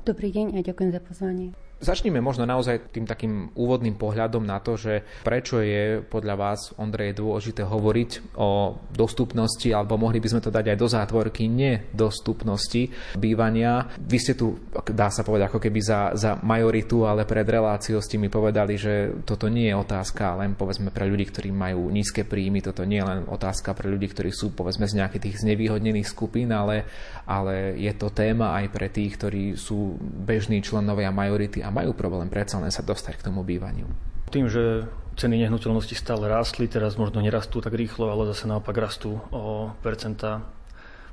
Dobrý 0.06 0.30
deň 0.30 0.54
a 0.54 0.62
ďakujem 0.62 0.92
za 0.94 1.02
pozvanie. 1.02 1.58
Začníme 1.84 2.24
možno 2.24 2.48
naozaj 2.48 2.96
tým 2.96 3.04
takým 3.04 3.52
úvodným 3.60 4.00
pohľadom 4.00 4.40
na 4.40 4.64
to, 4.64 4.80
že 4.80 5.04
prečo 5.28 5.60
je 5.60 6.00
podľa 6.00 6.36
vás, 6.40 6.72
Ondrej, 6.80 7.20
dôležité 7.20 7.68
hovoriť 7.68 8.40
o 8.40 8.80
dostupnosti, 8.96 9.68
alebo 9.68 10.00
mohli 10.00 10.24
by 10.24 10.32
sme 10.32 10.40
to 10.40 10.48
dať 10.48 10.72
aj 10.72 10.78
do 10.80 10.88
zátvorky, 10.88 11.52
nedostupnosti 11.52 12.88
bývania. 13.20 13.92
Vy 14.00 14.16
ste 14.16 14.40
tu, 14.40 14.56
dá 14.96 15.12
sa 15.12 15.28
povedať, 15.28 15.52
ako 15.52 15.60
keby 15.60 15.80
za, 15.84 16.16
za 16.16 16.40
majoritu, 16.40 17.04
ale 17.04 17.28
pred 17.28 17.44
reláciou 17.44 18.00
ste 18.00 18.16
mi 18.16 18.32
povedali, 18.32 18.80
že 18.80 19.20
toto 19.28 19.52
nie 19.52 19.68
je 19.68 19.76
otázka 19.76 20.40
len 20.40 20.56
povedzme 20.56 20.88
pre 20.88 21.04
ľudí, 21.04 21.28
ktorí 21.28 21.52
majú 21.52 21.92
nízke 21.92 22.24
príjmy, 22.24 22.64
toto 22.64 22.88
nie 22.88 23.04
je 23.04 23.10
len 23.12 23.20
otázka 23.28 23.76
pre 23.76 23.92
ľudí, 23.92 24.08
ktorí 24.08 24.32
sú 24.32 24.56
povedzme 24.56 24.88
z 24.88 25.04
nejakých 25.04 25.24
tých 25.28 25.40
znevýhodnených 25.44 26.08
skupín, 26.08 26.56
ale, 26.56 26.88
ale 27.28 27.76
je 27.76 27.92
to 27.92 28.08
téma 28.08 28.56
aj 28.64 28.72
pre 28.72 28.88
tých, 28.88 29.20
ktorí 29.20 29.44
sú 29.60 30.00
bežní 30.00 30.64
členovia 30.64 31.12
majority 31.12 31.60
a 31.60 31.73
majú 31.74 31.98
problém 31.98 32.30
predsa 32.30 32.62
len 32.62 32.70
sa 32.70 32.86
dostať 32.86 33.20
k 33.20 33.26
tomu 33.26 33.42
bývaniu. 33.42 33.90
Tým, 34.30 34.46
že 34.48 34.86
ceny 35.18 35.46
nehnuteľnosti 35.46 35.94
stále 35.98 36.30
rástli, 36.30 36.70
teraz 36.70 36.98
možno 36.98 37.22
nerastú 37.22 37.62
tak 37.62 37.74
rýchlo, 37.74 38.10
ale 38.10 38.30
zase 38.34 38.46
naopak 38.46 38.78
rastú 38.78 39.22
o 39.34 39.74
percenta 39.82 40.46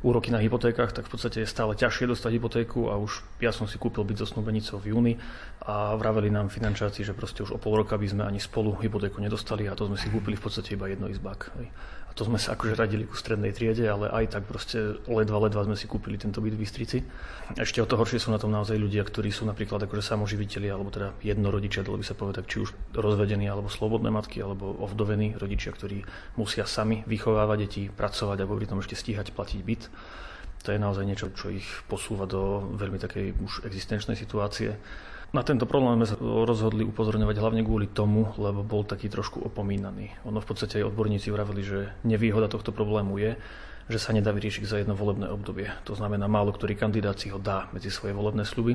úroky 0.00 0.32
na 0.32 0.40
hypotékach, 0.40 0.96
tak 0.96 1.04
v 1.08 1.12
podstate 1.12 1.44
je 1.44 1.48
stále 1.48 1.76
ťažšie 1.76 2.08
dostať 2.08 2.40
hypotéku 2.40 2.88
a 2.88 2.96
už 2.96 3.20
ja 3.44 3.52
som 3.52 3.68
si 3.68 3.76
kúpil 3.76 4.00
byť 4.00 4.16
so 4.24 4.26
snúbenicou 4.32 4.80
v 4.80 4.96
júni 4.96 5.14
a 5.60 5.92
vraveli 6.00 6.32
nám 6.32 6.48
finančáci, 6.48 7.04
že 7.04 7.12
proste 7.12 7.44
už 7.44 7.52
o 7.52 7.60
pol 7.60 7.76
roka 7.76 8.00
by 8.00 8.08
sme 8.08 8.24
ani 8.24 8.40
spolu 8.40 8.72
hypotéku 8.80 9.20
nedostali 9.20 9.68
a 9.68 9.76
to 9.76 9.92
sme 9.92 10.00
si 10.00 10.08
kúpili 10.08 10.40
v 10.40 10.44
podstate 10.48 10.72
iba 10.72 10.88
jedno 10.88 11.04
izbák. 11.04 11.52
A 12.10 12.12
to 12.18 12.26
sme 12.26 12.42
sa 12.42 12.58
akože 12.58 12.74
radili 12.74 13.06
ku 13.06 13.14
strednej 13.14 13.54
triede, 13.54 13.86
ale 13.86 14.10
aj 14.10 14.34
tak 14.34 14.42
proste 14.50 14.98
ledva, 15.06 15.46
ledva 15.46 15.62
sme 15.62 15.78
si 15.78 15.86
kúpili 15.86 16.18
tento 16.18 16.42
byt 16.42 16.58
v 16.58 16.62
Bystrici. 16.66 16.98
Ešte 17.54 17.78
o 17.78 17.86
to 17.86 17.94
horšie 17.94 18.18
sú 18.18 18.34
na 18.34 18.42
tom 18.42 18.50
naozaj 18.50 18.74
ľudia, 18.74 19.06
ktorí 19.06 19.30
sú 19.30 19.46
napríklad 19.46 19.86
akože 19.86 20.02
samoživiteľi, 20.02 20.68
alebo 20.74 20.90
teda 20.90 21.14
jednorodičia, 21.22 21.86
dalo 21.86 22.02
by 22.02 22.06
sa 22.10 22.18
povedať, 22.18 22.50
či 22.50 22.66
už 22.66 22.74
rozvedení, 22.98 23.46
alebo 23.46 23.70
slobodné 23.70 24.10
matky, 24.10 24.42
alebo 24.42 24.74
ovdovení 24.82 25.38
rodičia, 25.38 25.70
ktorí 25.70 26.02
musia 26.34 26.66
sami 26.66 27.06
vychovávať 27.06 27.58
deti, 27.62 27.82
pracovať 27.86 28.42
a 28.42 28.48
popri 28.50 28.66
tom 28.66 28.82
ešte 28.82 28.98
stíhať 28.98 29.30
platiť 29.30 29.60
byt. 29.62 29.82
To 30.66 30.76
je 30.76 30.82
naozaj 30.82 31.06
niečo, 31.06 31.32
čo 31.32 31.48
ich 31.48 31.64
posúva 31.88 32.28
do 32.28 32.74
veľmi 32.76 33.00
takej 33.00 33.38
už 33.38 33.64
existenčnej 33.64 34.18
situácie. 34.18 34.76
Na 35.30 35.46
tento 35.46 35.62
problém 35.62 35.94
sme 36.02 36.10
sa 36.10 36.18
rozhodli 36.18 36.82
upozorňovať 36.82 37.36
hlavne 37.38 37.62
kvôli 37.62 37.86
tomu, 37.86 38.34
lebo 38.34 38.66
bol 38.66 38.82
taký 38.82 39.06
trošku 39.06 39.38
opomínaný. 39.46 40.10
Ono 40.26 40.42
v 40.42 40.48
podstate 40.48 40.82
aj 40.82 40.90
odborníci 40.90 41.30
vravili, 41.30 41.62
že 41.62 41.94
nevýhoda 42.02 42.50
tohto 42.50 42.74
problému 42.74 43.14
je, 43.22 43.38
že 43.86 44.02
sa 44.02 44.10
nedá 44.10 44.34
vyriešiť 44.34 44.66
za 44.66 44.82
jedno 44.82 44.98
volebné 44.98 45.30
obdobie. 45.30 45.70
To 45.86 45.94
znamená, 45.94 46.26
málo 46.26 46.50
ktorý 46.50 46.74
kandidát 46.74 47.14
si 47.14 47.30
ho 47.30 47.38
dá 47.38 47.70
medzi 47.70 47.94
svoje 47.94 48.10
volebné 48.10 48.42
sluby. 48.42 48.74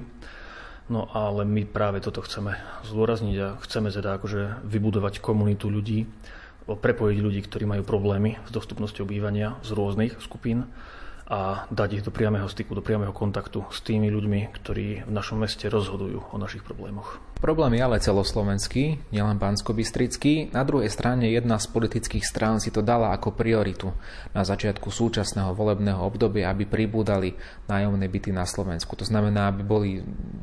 No 0.87 1.11
ale 1.11 1.43
my 1.43 1.67
práve 1.67 1.99
toto 1.99 2.23
chceme 2.23 2.55
zdôrazniť 2.87 3.35
a 3.43 3.59
chceme 3.59 3.91
teda 3.91 4.15
akože 4.15 4.63
vybudovať 4.63 5.19
komunitu 5.19 5.67
ľudí, 5.67 6.07
prepojiť 6.71 7.17
ľudí, 7.19 7.43
ktorí 7.43 7.67
majú 7.67 7.83
problémy 7.83 8.39
s 8.47 8.51
dostupnosťou 8.55 9.03
bývania 9.03 9.59
z 9.59 9.75
rôznych 9.75 10.23
skupín 10.23 10.71
a 11.25 11.65
dať 11.73 11.89
ich 11.99 12.03
do 12.05 12.13
priamého 12.13 12.45
styku, 12.45 12.77
do 12.77 12.85
priamého 12.85 13.09
kontaktu 13.09 13.65
s 13.73 13.81
tými 13.81 14.13
ľuďmi, 14.13 14.53
ktorí 14.53 15.09
v 15.09 15.11
našom 15.11 15.41
meste 15.41 15.65
rozhodujú 15.65 16.29
o 16.29 16.37
našich 16.37 16.61
problémoch. 16.61 17.17
Problém 17.41 17.77
je 17.77 17.81
ale 17.81 17.97
celoslovenský, 17.97 19.09
nielen 19.09 19.41
pánsko 19.41 19.73
Na 20.53 20.63
druhej 20.63 20.89
strane 20.93 21.33
jedna 21.33 21.57
z 21.57 21.67
politických 21.69 22.25
strán 22.25 22.61
si 22.61 22.69
to 22.69 22.85
dala 22.85 23.09
ako 23.17 23.33
prioritu 23.33 23.89
na 24.37 24.45
začiatku 24.45 24.93
súčasného 24.93 25.57
volebného 25.57 25.99
obdobia, 25.99 26.53
aby 26.53 26.69
pribúdali 26.69 27.33
nájomné 27.65 28.05
byty 28.05 28.29
na 28.29 28.45
Slovensku. 28.45 28.93
To 28.93 29.05
znamená, 29.05 29.49
aby 29.49 29.61
boli 29.65 29.89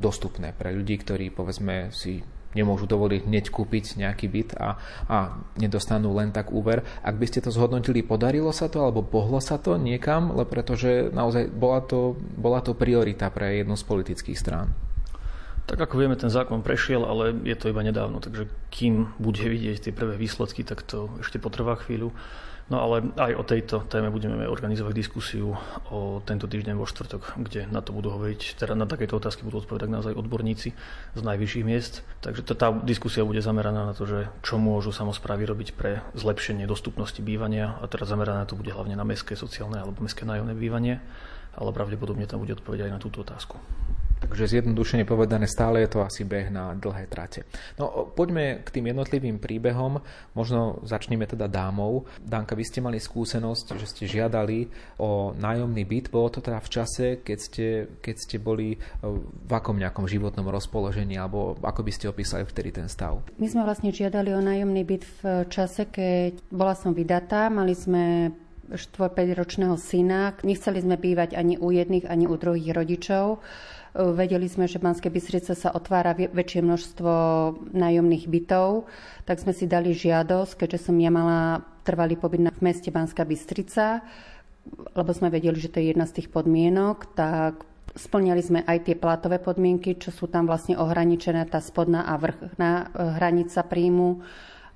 dostupné 0.03 0.51
pre 0.51 0.75
ľudí, 0.75 0.99
ktorí 0.99 1.31
povedzme 1.31 1.95
si 1.95 2.27
nemôžu 2.55 2.89
dovoliť 2.89 3.29
hneď 3.29 3.45
kúpiť 3.49 4.01
nejaký 4.01 4.27
byt 4.29 4.51
a, 4.57 4.77
a 5.09 5.17
nedostanú 5.59 6.13
len 6.17 6.31
tak 6.31 6.53
úver. 6.53 6.85
Ak 7.03 7.17
by 7.17 7.27
ste 7.29 7.45
to 7.45 7.51
zhodnotili, 7.51 8.05
podarilo 8.05 8.53
sa 8.53 8.69
to 8.69 8.85
alebo 8.85 9.05
pohlo 9.05 9.41
sa 9.41 9.57
to 9.57 9.77
niekam, 9.77 10.33
lebo 10.33 10.53
pretože 10.53 11.09
naozaj 11.11 11.49
bola 11.49 11.81
to, 11.81 12.15
bola 12.37 12.61
to 12.61 12.77
priorita 12.77 13.33
pre 13.33 13.65
jednu 13.65 13.75
z 13.75 13.85
politických 13.89 14.39
strán. 14.39 14.71
Tak 15.63 15.79
ako 15.79 15.95
vieme, 15.95 16.19
ten 16.19 16.29
zákon 16.29 16.61
prešiel, 16.61 17.07
ale 17.07 17.39
je 17.47 17.55
to 17.55 17.71
iba 17.71 17.87
nedávno, 17.87 18.19
takže 18.19 18.51
kým 18.75 19.15
bude 19.23 19.47
vidieť 19.47 19.89
tie 19.89 19.93
prvé 19.95 20.19
výsledky, 20.19 20.67
tak 20.67 20.83
to 20.83 21.07
ešte 21.23 21.39
potrvá 21.39 21.79
chvíľu. 21.79 22.11
No 22.71 22.79
ale 22.79 23.11
aj 23.19 23.33
o 23.37 23.45
tejto 23.45 23.83
téme 23.91 24.09
budeme 24.09 24.47
organizovať 24.47 24.95
diskusiu 24.95 25.59
o 25.91 26.23
tento 26.23 26.47
týždeň 26.47 26.79
vo 26.79 26.87
štvrtok, 26.87 27.37
kde 27.37 27.67
na 27.69 27.83
to 27.83 27.91
budú 27.91 28.15
hovoriť, 28.15 28.57
teda 28.57 28.79
na 28.79 28.87
takéto 28.87 29.19
otázky 29.19 29.43
budú 29.43 29.67
odpovedať 29.67 29.91
naozaj 29.91 30.15
odborníci 30.15 30.69
z 31.13 31.21
najvyšších 31.21 31.67
miest. 31.67 32.07
Takže 32.23 32.47
tá 32.55 32.71
diskusia 32.87 33.27
bude 33.27 33.43
zameraná 33.43 33.91
na 33.91 33.95
to, 33.95 34.07
že 34.07 34.31
čo 34.47 34.57
môžu 34.63 34.95
samozprávy 34.95 35.45
robiť 35.45 35.69
pre 35.75 36.07
zlepšenie 36.15 36.65
dostupnosti 36.65 37.19
bývania 37.19 37.77
a 37.83 37.85
teraz 37.91 38.09
zameraná 38.09 38.47
to 38.47 38.57
bude 38.57 38.71
hlavne 38.71 38.95
na 38.95 39.05
mestské 39.05 39.35
sociálne 39.35 39.77
alebo 39.83 40.01
mestské 40.01 40.23
nájomné 40.23 40.55
bývanie, 40.57 41.03
ale 41.59 41.75
pravdepodobne 41.77 42.25
tam 42.25 42.41
bude 42.41 42.57
odpovedať 42.57 42.89
aj 42.89 42.95
na 42.95 43.03
túto 43.03 43.21
otázku. 43.21 43.61
Takže 44.23 44.59
zjednodušene 44.59 45.03
povedané, 45.03 45.51
stále 45.51 45.83
je 45.83 45.91
to 45.91 46.07
asi 46.07 46.23
beh 46.23 46.49
na 46.55 46.79
dlhé 46.79 47.11
trate. 47.11 47.43
No 47.75 48.07
poďme 48.07 48.63
k 48.63 48.69
tým 48.79 48.95
jednotlivým 48.95 49.43
príbehom. 49.43 49.99
Možno 50.39 50.79
začneme 50.87 51.27
teda 51.27 51.51
dámou. 51.51 52.07
Danka, 52.23 52.55
vy 52.55 52.63
ste 52.63 52.79
mali 52.79 53.03
skúsenosť, 53.03 53.75
že 53.75 53.87
ste 53.91 54.05
žiadali 54.07 54.71
o 55.03 55.35
nájomný 55.35 55.83
byt. 55.83 56.15
Bolo 56.15 56.31
to 56.31 56.39
teda 56.39 56.63
v 56.63 56.71
čase, 56.71 57.07
keď 57.21 57.39
ste, 57.39 57.67
keď 57.99 58.15
ste 58.15 58.37
boli 58.39 58.75
e, 58.75 58.79
v 59.27 59.53
akom 59.53 59.75
nejakom 59.75 60.07
životnom 60.07 60.47
rozpoložení, 60.47 61.19
alebo 61.19 61.59
ako 61.59 61.83
by 61.83 61.93
ste 61.93 62.07
opísali 62.07 62.47
vtedy 62.47 62.71
ten 62.71 62.87
stav? 62.87 63.27
My 63.43 63.51
sme 63.51 63.67
vlastne 63.67 63.91
žiadali 63.91 64.31
o 64.33 64.41
nájomný 64.41 64.83
byt 64.87 65.05
v 65.19 65.23
čase, 65.51 65.91
keď 65.91 66.39
bola 66.49 66.79
som 66.79 66.95
vydatá. 66.95 67.51
Mali 67.51 67.75
sme 67.75 68.31
4-5 68.71 69.37
ročného 69.37 69.77
syna. 69.77 70.33
Nechceli 70.41 70.81
sme 70.81 70.97
bývať 70.97 71.37
ani 71.37 71.61
u 71.61 71.69
jedných, 71.69 72.09
ani 72.09 72.25
u 72.25 72.39
druhých 72.39 72.73
rodičov. 72.73 73.43
Vedeli 73.93 74.49
sme, 74.49 74.65
že 74.65 74.81
v 74.81 74.89
Banskej 74.89 75.13
Bystrice 75.13 75.53
sa 75.53 75.69
otvára 75.69 76.17
väčšie 76.17 76.65
množstvo 76.65 77.13
nájomných 77.77 78.25
bytov, 78.25 78.89
tak 79.29 79.37
sme 79.37 79.53
si 79.53 79.69
dali 79.69 79.93
žiadosť, 79.93 80.65
keďže 80.65 80.89
som 80.89 80.97
ja 80.97 81.13
mala 81.13 81.61
trvalý 81.85 82.17
pobyt 82.17 82.41
v 82.41 82.65
meste 82.65 82.89
Banská 82.89 83.29
Bystrica, 83.29 84.01
lebo 84.97 85.13
sme 85.13 85.29
vedeli, 85.29 85.61
že 85.61 85.69
to 85.69 85.77
je 85.77 85.93
jedna 85.93 86.09
z 86.09 86.25
tých 86.25 86.33
podmienok, 86.33 87.13
tak 87.13 87.69
Splňali 87.93 88.41
sme 88.41 88.61
aj 88.65 88.89
tie 88.89 88.97
platové 88.97 89.37
podmienky, 89.37 90.01
čo 90.01 90.09
sú 90.09 90.25
tam 90.25 90.49
vlastne 90.49 90.81
ohraničené, 90.81 91.45
tá 91.45 91.61
spodná 91.61 92.09
a 92.09 92.17
vrchná 92.17 92.89
hranica 93.21 93.61
príjmu 93.69 94.25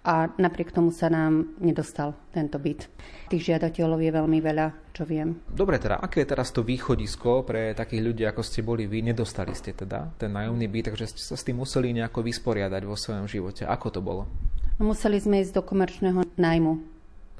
a 0.06 0.30
napriek 0.38 0.70
tomu 0.70 0.94
sa 0.94 1.10
nám 1.10 1.58
nedostal 1.58 2.14
tento 2.30 2.62
byt. 2.62 2.86
Tých 3.26 3.50
žiadateľov 3.50 3.98
je 3.98 4.10
veľmi 4.14 4.38
veľa, 4.38 4.94
čo 4.94 5.02
viem. 5.02 5.34
Dobre, 5.50 5.82
teda 5.82 5.98
aké 5.98 6.22
je 6.22 6.30
teraz 6.30 6.54
to 6.54 6.62
východisko 6.62 7.42
pre 7.42 7.74
takých 7.74 8.06
ľudí, 8.06 8.22
ako 8.22 8.46
ste 8.46 8.62
boli 8.62 8.86
vy? 8.86 9.02
Nedostali 9.02 9.50
ste 9.58 9.74
teda 9.74 10.14
ten 10.14 10.30
nájomný 10.30 10.70
byt, 10.70 10.94
takže 10.94 11.10
ste 11.10 11.22
sa 11.26 11.34
s 11.34 11.42
tým 11.42 11.58
museli 11.58 11.90
nejako 11.90 12.22
vysporiadať 12.22 12.82
vo 12.86 12.94
svojom 12.94 13.26
živote. 13.26 13.66
Ako 13.66 13.90
to 13.90 13.98
bolo? 13.98 14.30
No, 14.78 14.94
museli 14.94 15.18
sme 15.18 15.42
ísť 15.42 15.58
do 15.58 15.66
komerčného 15.66 16.22
nájmu, 16.38 16.78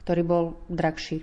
ktorý 0.03 0.23
bol 0.27 0.45
drahší. 0.67 1.23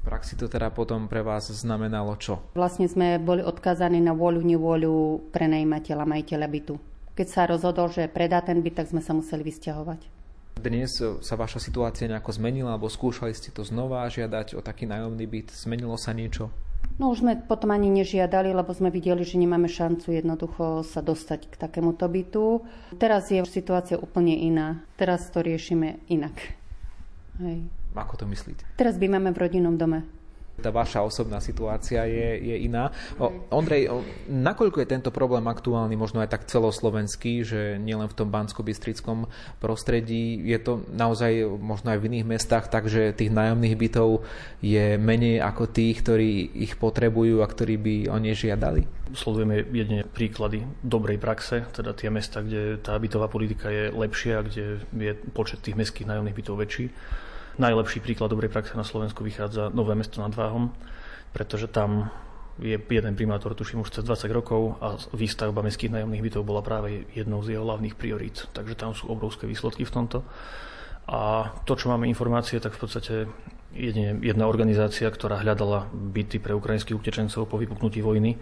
V 0.00 0.02
praxi 0.06 0.38
to 0.38 0.46
teda 0.46 0.70
potom 0.70 1.10
pre 1.10 1.20
vás 1.20 1.50
znamenalo 1.50 2.14
čo? 2.14 2.40
Vlastne 2.54 2.86
sme 2.86 3.18
boli 3.18 3.42
odkazaní 3.42 3.98
na 3.98 4.14
voľu, 4.14 4.40
nevôľu 4.46 5.28
prenajímateľa, 5.34 6.08
majiteľa 6.08 6.46
bytu. 6.46 6.74
Keď 7.18 7.26
sa 7.26 7.44
rozhodol, 7.50 7.90
že 7.90 8.08
predá 8.08 8.38
ten 8.40 8.62
byt, 8.62 8.80
tak 8.80 8.88
sme 8.88 9.02
sa 9.02 9.12
museli 9.12 9.44
vysťahovať. 9.44 10.19
Dnes 10.60 10.92
sa 11.00 11.34
vaša 11.40 11.56
situácia 11.56 12.04
nejako 12.04 12.36
zmenila, 12.36 12.76
alebo 12.76 12.92
skúšali 12.92 13.32
ste 13.32 13.48
to 13.48 13.64
znova 13.64 14.04
žiadať 14.04 14.52
o 14.52 14.60
taký 14.60 14.84
nájomný 14.84 15.24
byt? 15.24 15.48
Zmenilo 15.56 15.96
sa 15.96 16.12
niečo? 16.12 16.52
No 17.00 17.08
už 17.08 17.24
sme 17.24 17.40
potom 17.40 17.72
ani 17.72 17.88
nežiadali, 17.88 18.52
lebo 18.52 18.68
sme 18.76 18.92
videli, 18.92 19.24
že 19.24 19.40
nemáme 19.40 19.72
šancu 19.72 20.12
jednoducho 20.12 20.84
sa 20.84 21.00
dostať 21.00 21.48
k 21.48 21.54
takémuto 21.56 22.04
bytu. 22.04 22.60
Teraz 23.00 23.32
je 23.32 23.40
situácia 23.48 23.96
úplne 23.96 24.36
iná. 24.36 24.84
Teraz 25.00 25.32
to 25.32 25.40
riešime 25.40 26.04
inak. 26.12 26.36
Hej. 27.40 27.64
Ako 27.96 28.20
to 28.20 28.28
myslíte? 28.28 28.60
Teraz 28.76 29.00
bývame 29.00 29.32
v 29.32 29.40
rodinnom 29.40 29.80
dome. 29.80 30.04
Tá 30.60 30.70
vaša 30.70 31.00
osobná 31.02 31.40
situácia 31.40 32.04
je, 32.04 32.38
je 32.52 32.56
iná. 32.68 32.92
O, 33.16 33.48
Ondrej, 33.50 33.88
o, 33.88 34.04
nakoľko 34.28 34.84
je 34.84 34.92
tento 34.92 35.10
problém 35.10 35.48
aktuálny, 35.48 35.96
možno 35.96 36.20
aj 36.20 36.36
tak 36.36 36.46
celoslovenský, 36.46 37.42
že 37.42 37.60
nielen 37.80 38.06
v 38.06 38.16
tom 38.16 38.28
bansko-bystrickom 38.28 39.26
prostredí, 39.58 40.38
je 40.44 40.58
to 40.60 40.84
naozaj 40.92 41.48
možno 41.58 41.96
aj 41.96 41.98
v 41.98 42.06
iných 42.12 42.26
mestách, 42.28 42.68
takže 42.68 43.16
tých 43.16 43.32
nájomných 43.32 43.76
bytov 43.80 44.22
je 44.60 45.00
menej 45.00 45.40
ako 45.40 45.64
tých, 45.72 46.04
ktorí 46.04 46.30
ich 46.60 46.76
potrebujú 46.76 47.40
a 47.40 47.50
ktorí 47.50 47.74
by 47.80 47.94
o 48.12 48.16
ne 48.20 48.36
žiadali? 48.36 48.84
Sledujeme 49.10 49.66
jedne 49.74 50.06
príklady 50.06 50.62
dobrej 50.86 51.18
praxe, 51.18 51.66
teda 51.74 51.96
tie 51.98 52.12
mesta, 52.14 52.44
kde 52.44 52.78
tá 52.78 52.94
bytová 52.94 53.26
politika 53.26 53.66
je 53.66 53.90
lepšia, 53.90 54.46
kde 54.46 54.78
je 54.94 55.12
počet 55.34 55.64
tých 55.64 55.74
mestských 55.74 56.06
nájomných 56.06 56.38
bytov 56.38 56.62
väčší 56.62 56.86
Najlepší 57.60 58.00
príklad 58.00 58.32
dobrej 58.32 58.48
praxe 58.48 58.72
na 58.72 58.88
Slovensku 58.88 59.20
vychádza 59.20 59.68
Nové 59.76 59.92
mesto 59.92 60.24
nad 60.24 60.32
Váhom, 60.32 60.72
pretože 61.36 61.68
tam 61.68 62.08
je 62.56 62.80
jeden 62.80 63.12
primátor, 63.12 63.52
tuším 63.52 63.84
už 63.84 64.00
cez 64.00 64.04
20 64.04 64.32
rokov 64.32 64.80
a 64.80 64.96
výstavba 65.12 65.60
mestských 65.60 65.92
nájomných 65.92 66.24
bytov 66.24 66.48
bola 66.48 66.64
práve 66.64 67.04
jednou 67.12 67.44
z 67.44 67.56
jeho 67.56 67.64
hlavných 67.68 68.00
priorít. 68.00 68.48
Takže 68.56 68.74
tam 68.80 68.96
sú 68.96 69.12
obrovské 69.12 69.44
výsledky 69.44 69.84
v 69.84 69.92
tomto. 69.92 70.24
A 71.04 71.52
to, 71.68 71.76
čo 71.76 71.92
máme 71.92 72.08
informácie, 72.08 72.56
tak 72.64 72.72
v 72.76 72.80
podstate 72.80 73.14
jedine 73.76 74.16
jedna 74.24 74.48
organizácia, 74.48 75.12
ktorá 75.12 75.44
hľadala 75.44 75.92
byty 75.92 76.40
pre 76.40 76.56
ukrajinských 76.56 76.96
utečencov 76.96 77.44
po 77.44 77.60
vypuknutí 77.60 78.00
vojny, 78.00 78.40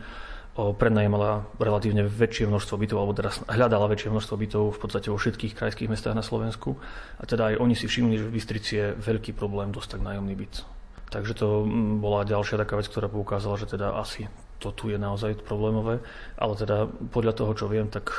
prenajímala 0.75 1.47
relatívne 1.63 2.03
väčšie 2.03 2.51
množstvo 2.51 2.75
bytov, 2.83 2.99
alebo 2.99 3.15
teraz 3.15 3.39
hľadala 3.47 3.87
väčšie 3.87 4.11
množstvo 4.11 4.35
bytov 4.35 4.65
v 4.75 4.79
podstate 4.83 5.07
vo 5.07 5.19
všetkých 5.19 5.55
krajských 5.55 5.87
mestách 5.87 6.19
na 6.19 6.27
Slovensku. 6.27 6.75
A 7.19 7.25
teda 7.25 7.55
aj 7.55 7.63
oni 7.63 7.79
si 7.79 7.87
všimli, 7.87 8.19
že 8.19 8.27
v 8.27 8.35
Bystrici 8.35 8.73
je 8.75 8.87
veľký 8.99 9.39
problém 9.39 9.71
dostať 9.71 10.03
nájomný 10.03 10.35
byt. 10.35 10.67
Takže 11.09 11.33
to 11.39 11.65
mm, 11.65 12.03
bola 12.03 12.27
ďalšia 12.27 12.59
taká 12.59 12.75
vec, 12.75 12.91
ktorá 12.91 13.07
poukázala, 13.07 13.57
že 13.57 13.71
teda 13.71 13.97
asi 13.97 14.27
to 14.59 14.75
tu 14.75 14.91
je 14.91 14.99
naozaj 14.99 15.39
problémové. 15.47 16.03
Ale 16.35 16.59
teda 16.59 16.91
podľa 17.15 17.33
toho, 17.39 17.53
čo 17.55 17.67
viem, 17.71 17.87
tak 17.87 18.11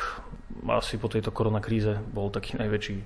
asi 0.72 0.96
po 0.96 1.12
tejto 1.12 1.36
koronakríze 1.36 2.00
bol 2.16 2.32
taký 2.32 2.56
najväčší 2.56 2.98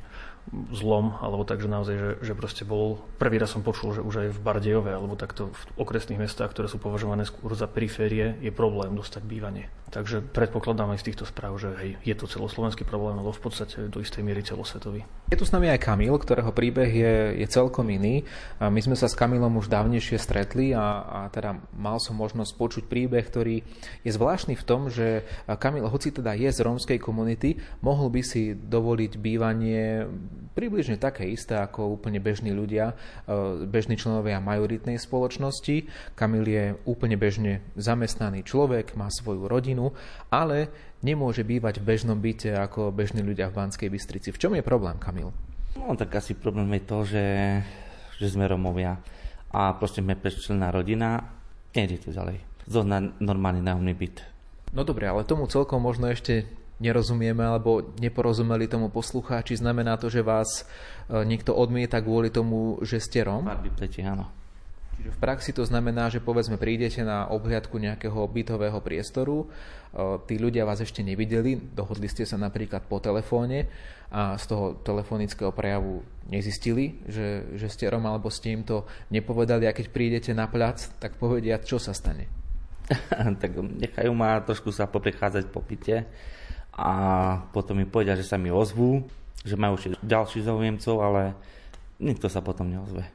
zlom, 0.51 1.15
alebo 1.23 1.47
tak, 1.47 1.63
že 1.63 1.71
naozaj, 1.71 1.95
že, 1.95 2.09
že 2.19 2.33
proste 2.35 2.63
bol, 2.67 2.99
prvý 3.15 3.39
raz 3.39 3.55
som 3.55 3.63
počul, 3.63 3.95
že 3.95 4.03
už 4.03 4.27
aj 4.27 4.29
v 4.35 4.43
Bardejove, 4.43 4.91
alebo 4.91 5.15
takto 5.15 5.49
v 5.53 5.63
okresných 5.79 6.19
mestách, 6.19 6.51
ktoré 6.51 6.67
sú 6.67 6.77
považované 6.77 7.23
skôr 7.23 7.55
za 7.55 7.65
periférie, 7.65 8.35
je 8.43 8.51
problém 8.51 8.91
dostať 8.93 9.23
bývanie. 9.23 9.71
Takže 9.93 10.25
predpokladám 10.25 10.89
aj 10.97 11.05
z 11.05 11.13
týchto 11.13 11.29
správ, 11.29 11.53
že 11.61 11.69
hej, 11.77 12.01
je 12.01 12.15
to 12.17 12.25
celoslovenský 12.25 12.81
problém, 12.81 13.13
ale 13.13 13.29
v 13.29 13.43
podstate 13.45 13.93
do 13.93 14.01
istej 14.01 14.25
miery 14.25 14.41
celosvetový. 14.41 15.05
Je 15.29 15.37
tu 15.37 15.45
s 15.45 15.53
nami 15.53 15.69
aj 15.69 15.85
Kamil, 15.85 16.17
ktorého 16.17 16.49
príbeh 16.49 16.89
je, 16.89 17.13
je 17.37 17.47
celkom 17.47 17.85
iný. 17.93 18.25
My 18.57 18.81
sme 18.81 18.97
sa 18.97 19.05
s 19.05 19.13
Kamilom 19.13 19.53
už 19.61 19.69
dávnejšie 19.69 20.17
stretli 20.17 20.73
a, 20.73 21.05
a 21.05 21.19
teda 21.29 21.61
mal 21.77 22.01
som 22.01 22.17
možnosť 22.17 22.57
počuť 22.57 22.83
príbeh, 22.89 23.21
ktorý 23.21 23.61
je 24.01 24.11
zvláštny 24.11 24.57
v 24.57 24.65
tom, 24.65 24.89
že 24.89 25.29
Kamil, 25.45 25.85
hoci 25.85 26.09
teda 26.09 26.33
je 26.33 26.49
z 26.49 26.65
rómskej 26.65 26.97
komunity, 26.97 27.61
mohol 27.85 28.09
by 28.09 28.25
si 28.25 28.57
dovoliť 28.57 29.21
bývanie 29.21 30.09
približne 30.53 31.01
také 31.01 31.27
isté 31.27 31.57
ako 31.57 31.97
úplne 31.97 32.21
bežní 32.21 32.53
ľudia, 32.53 32.93
e, 33.25 33.65
bežní 33.65 33.97
členovia 33.97 34.37
majoritnej 34.39 35.01
spoločnosti. 35.01 35.89
Kamil 36.13 36.45
je 36.45 36.65
úplne 36.85 37.17
bežne 37.17 37.65
zamestnaný 37.75 38.45
človek, 38.45 38.93
má 38.93 39.09
svoju 39.09 39.49
rodinu, 39.49 39.91
ale 40.29 40.69
nemôže 41.01 41.43
bývať 41.43 41.81
v 41.81 41.87
bežnom 41.89 42.17
byte 42.17 42.53
ako 42.53 42.93
bežní 42.93 43.25
ľudia 43.25 43.49
v 43.51 43.57
Banskej 43.59 43.89
Bystrici. 43.91 44.29
V 44.31 44.39
čom 44.39 44.53
je 44.55 44.63
problém, 44.63 44.95
Kamil? 45.01 45.33
No 45.73 45.97
tak 45.97 46.13
asi 46.15 46.37
problém 46.37 46.69
je 46.77 46.83
to, 46.85 46.97
že, 47.03 47.25
že 48.21 48.27
sme 48.29 48.45
Romovia 48.45 49.01
a 49.53 49.73
proste 49.77 50.01
sme 50.01 50.17
pečlená 50.17 50.69
rodina, 50.73 51.33
nejde 51.73 52.01
to 52.01 52.09
ďalej. 52.09 52.41
Zohnať 52.69 53.19
normálny 53.19 53.61
nájomný 53.61 53.93
byt. 53.93 54.17
No 54.73 54.81
dobre, 54.81 55.05
ale 55.05 55.27
tomu 55.27 55.45
celkom 55.45 55.83
možno 55.85 56.09
ešte 56.09 56.49
nerozumieme 56.81 57.43
alebo 57.45 57.93
neporozumeli 58.01 58.65
tomu 58.65 58.89
poslucháči, 58.89 59.59
znamená 59.59 59.97
to, 59.99 60.09
že 60.09 60.25
vás 60.25 60.63
e, 60.63 61.23
niekto 61.25 61.53
odmieta 61.53 62.01
kvôli 62.01 62.33
tomu, 62.33 62.81
že 62.81 62.97
ste 62.97 63.21
Rom? 63.21 63.45
Pleti, 63.77 64.01
áno. 64.01 64.29
Čiže 64.93 65.09
v 65.09 65.21
praxi 65.21 65.51
to 65.57 65.65
znamená, 65.65 66.13
že 66.13 66.21
povedzme 66.21 66.61
prídete 66.61 67.01
na 67.01 67.25
obhliadku 67.25 67.81
nejakého 67.81 68.25
bytového 68.29 68.77
priestoru, 68.81 69.45
e, 69.45 69.47
tí 70.29 70.37
ľudia 70.37 70.65
vás 70.65 70.81
ešte 70.81 71.01
nevideli, 71.01 71.57
dohodli 71.57 72.09
ste 72.09 72.25
sa 72.25 72.37
napríklad 72.37 72.85
po 72.85 72.97
telefóne 73.01 73.69
a 74.13 74.37
z 74.37 74.45
toho 74.45 74.77
telefonického 74.85 75.49
prejavu 75.49 76.05
nezistili, 76.29 77.01
že, 77.09 77.57
že 77.57 77.67
ste 77.69 77.89
Rom 77.89 78.05
alebo 78.05 78.29
ste 78.29 78.53
im 78.53 78.61
to 78.61 78.85
nepovedali 79.09 79.65
a 79.65 79.73
keď 79.73 79.89
prídete 79.89 80.31
na 80.37 80.45
plac, 80.45 80.85
tak 81.01 81.17
povedia, 81.17 81.57
čo 81.57 81.81
sa 81.81 81.97
stane. 81.97 82.29
tak 83.41 83.55
nechajú 83.55 84.11
ma 84.11 84.43
trošku 84.43 84.69
sa 84.75 84.85
poprechádzať 84.91 85.49
po 85.49 85.63
pite 85.63 86.03
a 86.73 86.91
potom 87.53 87.77
mi 87.77 87.85
povedia, 87.85 88.17
že 88.17 88.25
sa 88.25 88.41
mi 88.41 88.49
ozvú, 88.49 89.05
že 89.45 89.53
majú 89.53 89.77
ešte 89.77 89.99
ďalších 90.01 90.47
zaujemcov, 90.49 90.95
ale 90.97 91.37
nikto 92.01 92.25
sa 92.31 92.41
potom 92.41 92.71
neozve. 92.71 93.05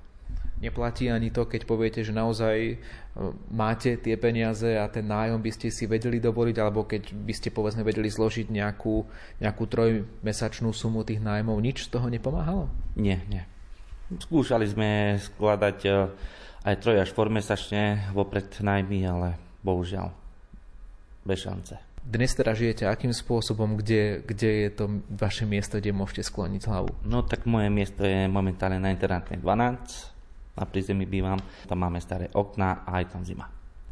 Neplatí 0.59 1.07
ani 1.07 1.31
to, 1.31 1.47
keď 1.47 1.71
poviete, 1.71 2.03
že 2.03 2.11
naozaj 2.11 2.57
e, 2.59 2.77
máte 3.55 3.95
tie 3.95 4.19
peniaze 4.19 4.75
a 4.75 4.91
ten 4.91 5.07
nájom 5.07 5.39
by 5.39 5.55
ste 5.55 5.71
si 5.71 5.87
vedeli 5.87 6.19
dovoliť, 6.19 6.57
alebo 6.59 6.83
keď 6.83 7.15
by 7.15 7.31
ste 7.31 7.55
povedzme 7.55 7.87
vedeli 7.87 8.11
zložiť 8.11 8.51
nejakú, 8.51 9.07
nejakú 9.39 9.65
trojmesačnú 9.71 10.75
sumu 10.75 11.07
tých 11.07 11.23
nájmov, 11.23 11.63
nič 11.63 11.87
z 11.87 11.95
toho 11.95 12.11
nepomáhalo? 12.11 12.67
Nie, 12.99 13.23
nie. 13.31 13.47
Skúšali 14.19 14.67
sme 14.67 15.23
skladať 15.23 15.79
e, 15.87 15.91
aj 16.67 16.75
troj 16.83 17.07
až 17.07 17.15
mesačne 17.15 18.11
vopred 18.11 18.51
nájmy, 18.59 19.07
ale 19.07 19.39
bohužiaľ 19.63 20.11
bez 21.23 21.47
šance. 21.47 21.88
Dnes 22.05 22.35
teda 22.35 22.55
žijete 22.55 22.87
akým 22.87 23.11
spôsobom, 23.11 23.79
kde, 23.79 24.23
kde 24.23 24.51
je 24.67 24.71
to 24.75 24.85
vaše 25.11 25.47
miesto, 25.49 25.79
kde 25.79 25.95
môžete 25.95 26.27
skloniť 26.29 26.63
hlavu? 26.69 26.91
No 27.07 27.27
tak 27.27 27.45
moje 27.45 27.69
miesto 27.73 28.07
je 28.07 28.31
momentálne 28.31 28.79
na 28.79 28.95
internátnej 28.95 29.39
12, 29.41 30.59
na 30.59 30.65
prízemí 30.67 31.07
bývam, 31.07 31.39
tam 31.67 31.79
máme 31.83 32.03
staré 32.03 32.31
okná 32.35 32.83
a 32.87 33.03
aj 33.03 33.15
tam 33.15 33.23
zima. 33.23 33.47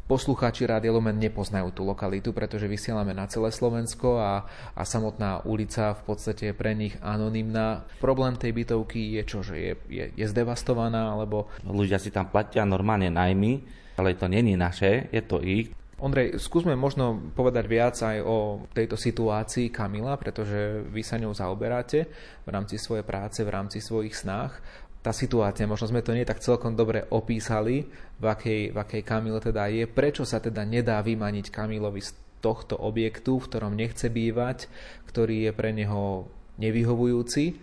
Poslucháči 0.07 0.63
Rádia 0.63 0.95
Lumen 0.95 1.19
nepoznajú 1.19 1.75
tú 1.75 1.83
lokalitu, 1.83 2.31
pretože 2.31 2.63
vysielame 2.63 3.11
na 3.11 3.27
celé 3.27 3.51
Slovensko 3.51 4.15
a, 4.15 4.47
a 4.71 4.81
samotná 4.87 5.43
ulica 5.43 5.91
v 5.99 6.01
podstate 6.07 6.47
je 6.47 6.55
pre 6.55 6.71
nich 6.71 6.95
anonymná. 7.03 7.83
Problém 7.99 8.39
tej 8.39 8.55
bytovky 8.55 9.19
je 9.19 9.23
čo, 9.27 9.43
že 9.43 9.59
je, 9.59 9.73
je, 9.91 10.05
je 10.15 10.25
zdevastovaná, 10.31 11.11
alebo... 11.11 11.51
Ľudia 11.67 11.99
si 11.99 12.15
tam 12.15 12.31
platia 12.31 12.63
normálne 12.63 13.11
najmy, 13.11 13.67
ale 13.99 14.15
to 14.15 14.31
není 14.31 14.55
naše, 14.55 15.11
je 15.11 15.19
to 15.27 15.43
ich. 15.43 15.75
Ondrej, 15.97 16.37
skúsme 16.37 16.77
možno 16.77 17.17
povedať 17.33 17.65
viac 17.65 17.97
aj 17.97 18.21
o 18.21 18.69
tejto 18.69 18.93
situácii 18.93 19.73
Kamila, 19.73 20.13
pretože 20.13 20.85
vy 20.93 21.01
sa 21.01 21.17
ňou 21.17 21.33
zaoberáte 21.33 22.05
v 22.45 22.49
rámci 22.53 22.77
svojej 22.77 23.01
práce, 23.01 23.41
v 23.41 23.49
rámci 23.49 23.81
svojich 23.81 24.13
snách. 24.13 24.61
Tá 25.01 25.09
situácia, 25.09 25.65
možno 25.65 25.89
sme 25.89 26.05
to 26.05 26.13
nie 26.13 26.21
tak 26.21 26.37
celkom 26.37 26.77
dobre 26.77 27.01
opísali, 27.09 27.89
v 28.21 28.25
akej, 28.29 28.61
v 28.73 28.77
akej 28.77 29.01
Kamil 29.01 29.41
teda 29.41 29.73
je. 29.73 29.89
Prečo 29.89 30.21
sa 30.21 30.37
teda 30.37 30.61
nedá 30.69 31.01
vymaniť 31.01 31.49
Kamilovi 31.49 32.05
z 32.05 32.13
tohto 32.45 32.77
objektu, 32.77 33.41
v 33.41 33.47
ktorom 33.49 33.73
nechce 33.73 34.13
bývať, 34.13 34.69
ktorý 35.09 35.49
je 35.49 35.51
pre 35.57 35.73
neho 35.73 36.29
nevyhovujúci 36.61 37.57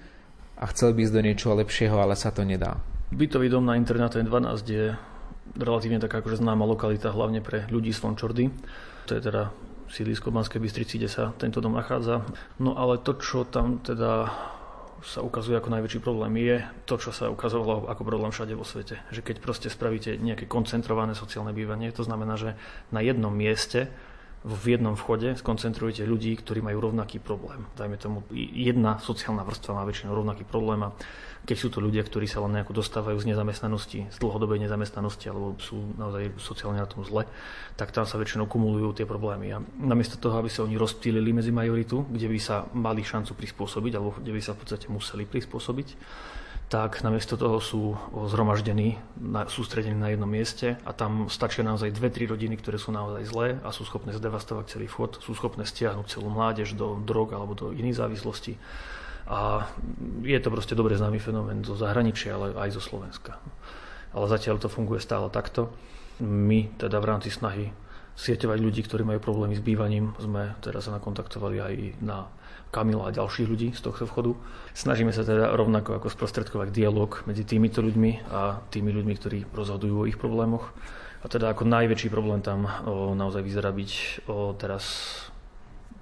a 0.59 0.65
chcel 0.75 0.91
by 0.91 1.07
ísť 1.07 1.15
do 1.15 1.23
niečoho 1.23 1.55
lepšieho, 1.63 2.03
ale 2.03 2.19
sa 2.19 2.35
to 2.35 2.43
nedá. 2.43 2.83
Bytový 3.15 3.47
dom 3.47 3.63
na 3.63 3.79
internáte 3.79 4.19
12 4.19 4.67
je 4.67 4.91
relatívne 5.55 6.01
taká 6.01 6.25
akože 6.25 6.41
známa 6.41 6.65
lokalita, 6.65 7.13
hlavne 7.13 7.45
pre 7.45 7.69
ľudí 7.69 7.93
z 7.93 8.01
Fončordy. 8.01 8.45
To 9.07 9.13
je 9.15 9.21
teda 9.21 9.53
sídlisko 9.93 10.33
Banskej 10.33 10.59
Bystrici, 10.59 10.97
kde 10.97 11.11
sa 11.13 11.25
tento 11.37 11.61
dom 11.61 11.77
nachádza. 11.77 12.25
No 12.59 12.75
ale 12.75 12.99
to, 13.05 13.15
čo 13.21 13.45
tam 13.45 13.79
teda 13.85 14.33
sa 15.05 15.21
ukazuje 15.21 15.61
ako 15.61 15.69
najväčší 15.69 16.01
problém 16.01 16.33
je 16.41 16.57
to, 16.89 16.97
čo 16.97 17.13
sa 17.13 17.29
ukazovalo 17.29 17.93
ako 17.93 18.03
problém 18.09 18.33
všade 18.33 18.57
vo 18.57 18.65
svete. 18.65 19.05
Že 19.13 19.21
keď 19.21 19.37
proste 19.45 19.69
spravíte 19.69 20.17
nejaké 20.17 20.49
koncentrované 20.49 21.13
sociálne 21.13 21.53
bývanie, 21.53 21.93
to 21.93 22.01
znamená, 22.01 22.41
že 22.41 22.57
na 22.89 23.05
jednom 23.05 23.31
mieste 23.31 23.93
v 24.45 24.77
jednom 24.77 24.93
vchode 24.93 25.41
skoncentrujete 25.41 26.05
ľudí, 26.05 26.37
ktorí 26.37 26.61
majú 26.61 26.93
rovnaký 26.93 27.17
problém. 27.17 27.65
Dajme 27.81 27.97
tomu, 27.97 28.25
jedna 28.33 29.01
sociálna 29.01 29.41
vrstva 29.41 29.73
má 29.77 29.89
väčšinou 29.89 30.13
rovnaký 30.13 30.45
problém 30.45 30.85
a 30.85 30.93
keď 31.45 31.57
sú 31.61 31.69
to 31.69 31.85
ľudia, 31.85 32.01
ktorí 32.01 32.25
sa 32.25 32.41
len 32.41 32.57
nejako 32.57 32.81
dostávajú 32.81 33.21
z 33.21 33.37
nezamestnanosti, 33.37 34.01
z 34.09 34.17
dlhodobej 34.17 34.65
nezamestnanosti 34.65 35.29
alebo 35.29 35.61
sú 35.61 35.77
naozaj 36.01 36.41
sociálne 36.41 36.81
na 36.81 36.89
tom 36.89 37.05
zle, 37.05 37.29
tak 37.77 37.93
tam 37.93 38.09
sa 38.09 38.17
väčšinou 38.17 38.49
kumulujú 38.49 38.97
tie 38.97 39.07
problémy. 39.07 39.53
A 39.53 39.61
namiesto 39.77 40.17
toho, 40.17 40.41
aby 40.41 40.49
sa 40.49 40.65
oni 40.65 40.81
rozptýlili 40.81 41.37
medzi 41.37 41.53
majoritu, 41.53 42.09
kde 42.09 42.33
by 42.33 42.39
sa 42.41 42.65
mali 42.73 43.05
šancu 43.05 43.37
prispôsobiť 43.37 43.93
alebo 43.93 44.17
kde 44.17 44.33
by 44.33 44.41
sa 44.41 44.57
v 44.57 44.61
podstate 44.65 44.89
museli 44.89 45.29
prispôsobiť, 45.29 45.89
tak 46.73 47.05
namiesto 47.05 47.37
toho 47.37 47.61
sú 47.61 47.93
zhromaždení, 48.33 48.97
sústredení 49.53 49.95
na 49.95 50.17
jednom 50.17 50.27
mieste 50.27 50.81
a 50.89 50.91
tam 50.97 51.29
stačia 51.29 51.61
naozaj 51.61 51.93
dve, 51.93 52.09
tri 52.09 52.25
rodiny, 52.25 52.57
ktoré 52.57 52.81
sú 52.81 52.89
naozaj 52.89 53.23
zlé 53.29 53.49
a 53.61 53.69
sú 53.69 53.85
schopné 53.85 54.17
zdevastovať 54.17 54.73
celý 54.73 54.89
vchod, 54.89 55.21
sú 55.21 55.37
schopné 55.37 55.69
stiahnuť 55.69 56.09
celú 56.09 56.33
mládež 56.33 56.73
do 56.73 56.97
drog 57.05 57.37
alebo 57.37 57.53
do 57.53 57.67
iných 57.71 58.01
závislostí. 58.01 58.57
A 59.25 59.69
je 60.21 60.37
to 60.37 60.53
proste 60.53 60.77
dobre 60.77 61.01
známy 61.01 61.17
fenomén 61.17 61.65
zo 61.65 61.77
zahraničia, 61.77 62.37
ale 62.37 62.53
aj 62.57 62.77
zo 62.77 62.83
Slovenska. 62.85 63.41
Ale 64.13 64.29
zatiaľ 64.29 64.61
to 64.61 64.69
funguje 64.69 65.01
stále 65.01 65.33
takto. 65.33 65.73
My 66.21 66.69
teda 66.77 67.01
v 67.01 67.09
rámci 67.09 67.33
snahy 67.33 67.73
sieťovať 68.15 68.59
ľudí, 68.63 68.81
ktorí 68.87 69.03
majú 69.03 69.19
problémy 69.19 69.59
s 69.59 69.63
bývaním, 69.65 70.15
sme 70.23 70.55
teraz 70.63 70.87
sa 70.87 70.95
nakontaktovali 70.95 71.57
aj 71.59 71.75
na 71.99 72.31
Kamila 72.71 73.11
a 73.11 73.15
ďalších 73.15 73.47
ľudí 73.47 73.69
z 73.75 73.81
tohto 73.83 74.07
vchodu. 74.07 74.35
Snažíme 74.75 75.11
sa 75.15 75.23
teda 75.23 75.55
rovnako 75.55 75.99
ako 75.99 76.11
sprostredkovať 76.11 76.75
dialog 76.75 77.23
medzi 77.27 77.47
týmito 77.47 77.83
ľuďmi 77.83 78.31
a 78.31 78.63
tými 78.71 78.91
ľuďmi, 78.91 79.15
ktorí 79.19 79.39
rozhodujú 79.51 79.95
o 79.95 80.09
ich 80.11 80.19
problémoch. 80.19 80.75
A 81.23 81.31
teda 81.31 81.55
ako 81.55 81.65
najväčší 81.71 82.11
problém 82.11 82.43
tam 82.43 82.67
o, 82.67 83.15
naozaj 83.15 83.47
vyzerá 83.47 83.71
byť 83.71 83.91
o, 84.27 84.53
teraz 84.59 84.85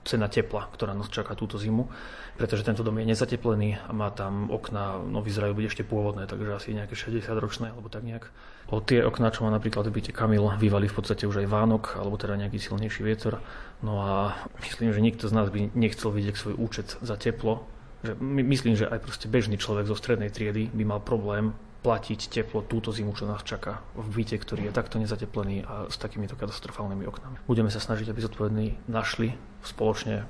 cena 0.03 0.27
tepla, 0.27 0.67
ktorá 0.75 0.93
nás 0.93 1.07
čaká 1.09 1.39
túto 1.39 1.57
zimu, 1.59 1.87
pretože 2.35 2.67
tento 2.67 2.83
dom 2.83 2.99
je 2.99 3.07
nezateplený 3.07 3.79
a 3.87 3.91
má 3.95 4.11
tam 4.11 4.51
okna, 4.51 4.99
no 4.99 5.23
vyzerajú 5.23 5.55
byť 5.55 5.67
ešte 5.69 5.83
pôvodné, 5.87 6.27
takže 6.27 6.59
asi 6.59 6.69
nejaké 6.75 6.99
60 6.99 7.23
ročné 7.39 7.71
alebo 7.71 7.87
tak 7.87 8.03
nejak. 8.03 8.27
O 8.73 8.81
tie 8.81 9.05
okná, 9.05 9.31
čo 9.35 9.45
má 9.47 9.51
napríklad 9.53 9.87
byte 9.91 10.15
Kamil, 10.15 10.49
vyvali 10.59 10.89
v 10.89 10.97
podstate 10.97 11.29
už 11.29 11.45
aj 11.45 11.51
Vánok, 11.51 11.85
alebo 11.99 12.17
teda 12.17 12.39
nejaký 12.39 12.59
silnejší 12.59 13.05
vietor 13.05 13.43
No 13.83 13.99
a 13.99 14.39
myslím, 14.63 14.95
že 14.95 15.03
nikto 15.03 15.27
z 15.27 15.35
nás 15.35 15.51
by 15.51 15.75
nechcel 15.75 16.15
vidieť 16.15 16.39
svoj 16.39 16.55
účet 16.55 16.95
za 17.03 17.19
teplo. 17.19 17.67
Že 18.07 18.15
my, 18.23 18.43
myslím, 18.47 18.79
že 18.79 18.87
aj 18.87 19.03
proste 19.03 19.27
bežný 19.27 19.59
človek 19.59 19.91
zo 19.91 19.99
strednej 19.99 20.31
triedy 20.31 20.71
by 20.71 20.85
mal 20.87 21.01
problém 21.03 21.51
platiť 21.83 22.31
teplo 22.31 22.63
túto 22.63 22.95
zimu, 22.95 23.11
čo 23.13 23.27
nás 23.27 23.43
čaká 23.43 23.83
v 23.99 24.23
byte, 24.23 24.39
ktorý 24.39 24.71
je 24.71 24.73
takto 24.73 25.03
nezateplený 25.03 25.67
a 25.67 25.75
s 25.91 25.99
takýmito 25.99 26.39
katastrofálnymi 26.39 27.05
oknami. 27.11 27.37
Budeme 27.45 27.75
sa 27.75 27.83
snažiť, 27.83 28.07
aby 28.07 28.23
zodpovední 28.23 28.67
našli 28.87 29.35
spoločne 29.67 30.23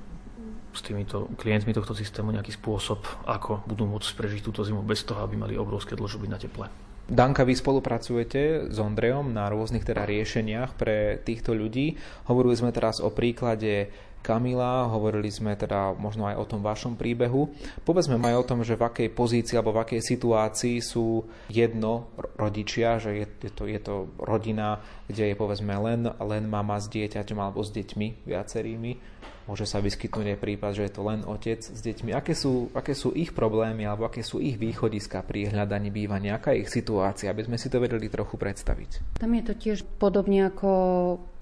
s 0.72 0.80
týmito 0.80 1.28
klientmi 1.36 1.76
tohto 1.76 1.92
systému 1.92 2.32
nejaký 2.32 2.56
spôsob, 2.56 3.04
ako 3.28 3.68
budú 3.68 3.84
môcť 3.84 4.16
prežiť 4.16 4.40
túto 4.40 4.64
zimu 4.64 4.80
bez 4.80 5.04
toho, 5.04 5.20
aby 5.20 5.36
mali 5.36 5.54
obrovské 5.60 5.92
dlžoby 5.92 6.32
na 6.32 6.40
teple. 6.40 6.72
Danka, 7.12 7.44
vy 7.44 7.52
spolupracujete 7.52 8.72
s 8.72 8.76
Ondrejom 8.80 9.36
na 9.36 9.50
rôznych 9.52 9.84
teda 9.84 10.08
riešeniach 10.08 10.78
pre 10.78 11.20
týchto 11.20 11.52
ľudí. 11.52 12.00
Hovorili 12.30 12.56
sme 12.56 12.72
teraz 12.72 13.04
o 13.04 13.12
príklade 13.12 13.92
Kamila, 14.22 14.86
hovorili 14.86 15.28
sme 15.28 15.58
teda 15.58 15.92
možno 15.98 16.30
aj 16.30 16.38
o 16.38 16.48
tom 16.48 16.62
vašom 16.62 16.94
príbehu. 16.94 17.50
Povedzme 17.82 18.16
aj 18.22 18.36
o 18.38 18.46
tom, 18.46 18.62
že 18.62 18.78
v 18.78 18.86
akej 18.86 19.08
pozícii 19.10 19.58
alebo 19.58 19.74
v 19.74 19.82
akej 19.82 20.00
situácii 20.00 20.78
sú 20.78 21.26
jedno 21.50 22.14
rodičia, 22.38 23.02
že 23.02 23.10
je, 23.18 23.26
je, 23.42 23.50
to, 23.50 23.66
je 23.66 23.80
to 23.82 24.06
rodina, 24.22 24.78
kde 25.10 25.34
je 25.34 25.36
povedzme 25.36 25.74
len, 25.74 26.06
len 26.06 26.46
mama 26.46 26.78
s 26.78 26.86
dieťaťom 26.86 27.38
alebo 27.42 27.66
s 27.66 27.74
deťmi 27.74 28.24
viacerými 28.24 28.92
Môže 29.42 29.66
sa 29.66 29.82
vyskytnúť 29.82 30.34
aj 30.34 30.38
prípad, 30.38 30.70
že 30.78 30.86
je 30.86 30.92
to 30.94 31.02
len 31.02 31.26
otec 31.26 31.58
s 31.58 31.80
deťmi. 31.82 32.14
Aké 32.14 32.30
sú, 32.30 32.70
aké 32.78 32.94
sú 32.94 33.10
ich 33.10 33.34
problémy 33.34 33.82
alebo 33.82 34.06
aké 34.06 34.22
sú 34.22 34.38
ich 34.38 34.54
východiska 34.54 35.26
pri 35.26 35.50
hľadaní 35.50 35.90
bývania? 35.90 36.38
Aká 36.38 36.54
je 36.54 36.62
ich 36.62 36.70
situácia, 36.70 37.26
aby 37.26 37.50
sme 37.50 37.58
si 37.58 37.66
to 37.66 37.82
vedeli 37.82 38.06
trochu 38.06 38.38
predstaviť? 38.38 39.18
Tam 39.18 39.34
je 39.34 39.42
to 39.42 39.54
tiež 39.58 39.82
podobne 39.98 40.46
ako 40.46 40.70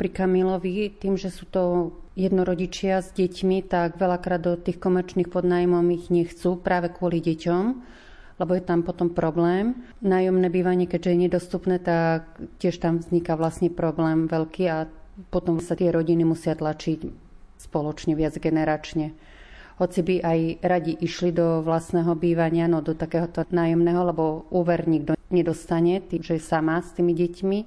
pri 0.00 0.08
Kamilovi, 0.08 0.96
tým, 0.96 1.20
že 1.20 1.28
sú 1.28 1.44
to 1.44 1.92
jednorodičia 2.16 3.04
s 3.04 3.12
deťmi, 3.12 3.68
tak 3.68 4.00
veľakrát 4.00 4.40
do 4.40 4.56
tých 4.56 4.80
komerčných 4.80 5.28
podnájmov 5.28 5.84
ich 5.92 6.08
nechcú 6.08 6.56
práve 6.56 6.88
kvôli 6.88 7.20
deťom 7.20 7.92
lebo 8.40 8.56
je 8.56 8.64
tam 8.64 8.80
potom 8.80 9.12
problém. 9.12 9.76
Nájomné 10.00 10.48
bývanie, 10.48 10.88
keďže 10.88 11.12
je 11.12 11.24
nedostupné, 11.28 11.76
tak 11.76 12.24
tiež 12.56 12.80
tam 12.80 12.96
vzniká 12.96 13.36
vlastne 13.36 13.68
problém 13.68 14.24
veľký 14.24 14.64
a 14.64 14.88
potom 15.28 15.60
sa 15.60 15.76
tie 15.76 15.92
rodiny 15.92 16.24
musia 16.24 16.56
tlačiť 16.56 17.28
spoločne, 17.60 18.16
viac 18.16 18.40
generačne. 18.40 19.12
Hoci 19.76 20.00
by 20.04 20.16
aj 20.20 20.40
radi 20.60 20.92
išli 21.00 21.32
do 21.32 21.64
vlastného 21.64 22.12
bývania, 22.16 22.68
no 22.68 22.84
do 22.84 22.92
takéhoto 22.92 23.44
nájomného, 23.48 24.12
lebo 24.12 24.44
úver 24.52 24.84
nikto 24.84 25.16
nedostane, 25.32 26.04
tým, 26.04 26.20
že 26.20 26.40
sama 26.40 26.80
s 26.80 26.92
tými 26.92 27.16
deťmi 27.16 27.58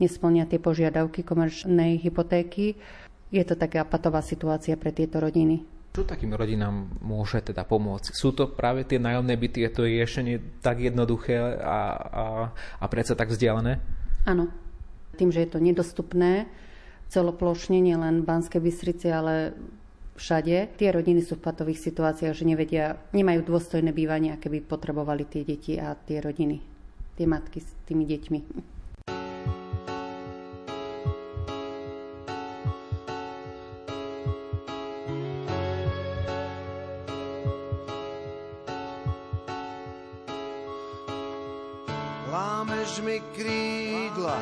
nesplnia 0.00 0.48
tie 0.48 0.56
požiadavky 0.56 1.20
komerčnej 1.20 2.00
hypotéky. 2.00 2.80
Je 3.28 3.44
to 3.44 3.54
taká 3.54 3.84
patová 3.84 4.24
situácia 4.24 4.74
pre 4.80 4.90
tieto 4.90 5.20
rodiny. 5.20 5.62
Čo 5.90 6.06
takým 6.06 6.32
rodinám 6.32 6.86
môže 7.02 7.42
teda 7.44 7.66
pomôcť? 7.66 8.14
Sú 8.14 8.32
to 8.32 8.48
práve 8.48 8.86
tie 8.88 8.96
nájomné 8.96 9.36
byty, 9.36 9.66
je 9.66 9.70
to 9.74 9.82
riešenie 9.84 10.62
tak 10.64 10.80
jednoduché 10.80 11.36
a, 11.36 11.78
a, 11.98 12.24
a 12.78 12.84
predsa 12.88 13.18
tak 13.18 13.28
vzdialené? 13.34 13.82
Áno. 14.24 14.48
Tým, 15.18 15.28
že 15.28 15.44
je 15.44 15.50
to 15.50 15.60
nedostupné, 15.60 16.48
celoplošne, 17.10 17.82
nielen 17.82 18.22
v 18.22 18.28
Banskej 18.30 18.62
Bystrici, 18.62 19.10
ale 19.10 19.52
všade. 20.14 20.78
Tie 20.78 20.88
rodiny 20.94 21.26
sú 21.26 21.36
v 21.36 21.44
patových 21.50 21.82
situáciách, 21.90 22.34
že 22.38 22.46
nevedia, 22.46 22.96
nemajú 23.10 23.42
dôstojné 23.42 23.90
bývanie, 23.90 24.30
aké 24.30 24.46
by 24.46 24.62
potrebovali 24.62 25.26
tie 25.26 25.42
deti 25.42 25.74
a 25.76 25.98
tie 25.98 26.22
rodiny, 26.22 26.62
tie 27.18 27.26
matky 27.26 27.58
s 27.58 27.68
tými 27.90 28.06
deťmi. 28.06 28.40
Lámeš 42.30 43.02
mi 43.02 43.18
krídla, 43.34 44.38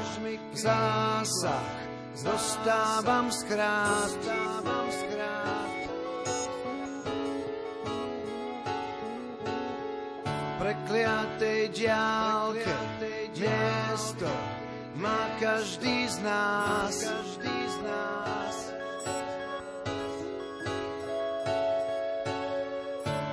zásah 0.53 1.88
dostávam 2.23 3.31
zkrát. 3.33 4.19
Prekliatej 10.59 11.69
diálke 11.71 12.77
miesto 13.99 14.31
má 14.99 15.31
každý 15.39 16.09
z 16.11 16.19
nás. 16.23 16.95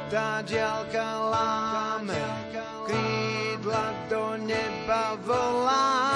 Tá 0.05 0.39
diálka 0.45 1.07
láme, 1.27 2.23
krídla 2.87 3.85
do 4.07 4.37
neba 4.37 5.17
volám. 5.25 6.14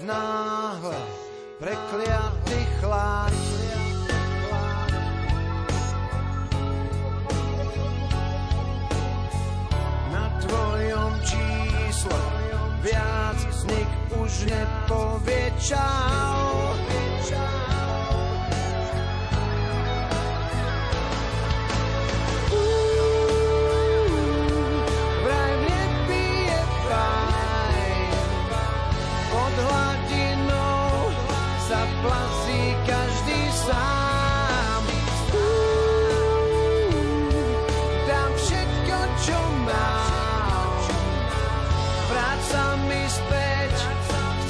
Náhle 0.00 0.96
prekliatý 1.58 2.66
chlad. 2.80 3.32
Na 10.12 10.38
tvojom 10.42 11.12
čísle 11.22 12.20
viac 12.82 13.38
nik 13.70 13.90
už 14.18 14.50
nepovie 14.50 15.52
čau. 15.62 16.93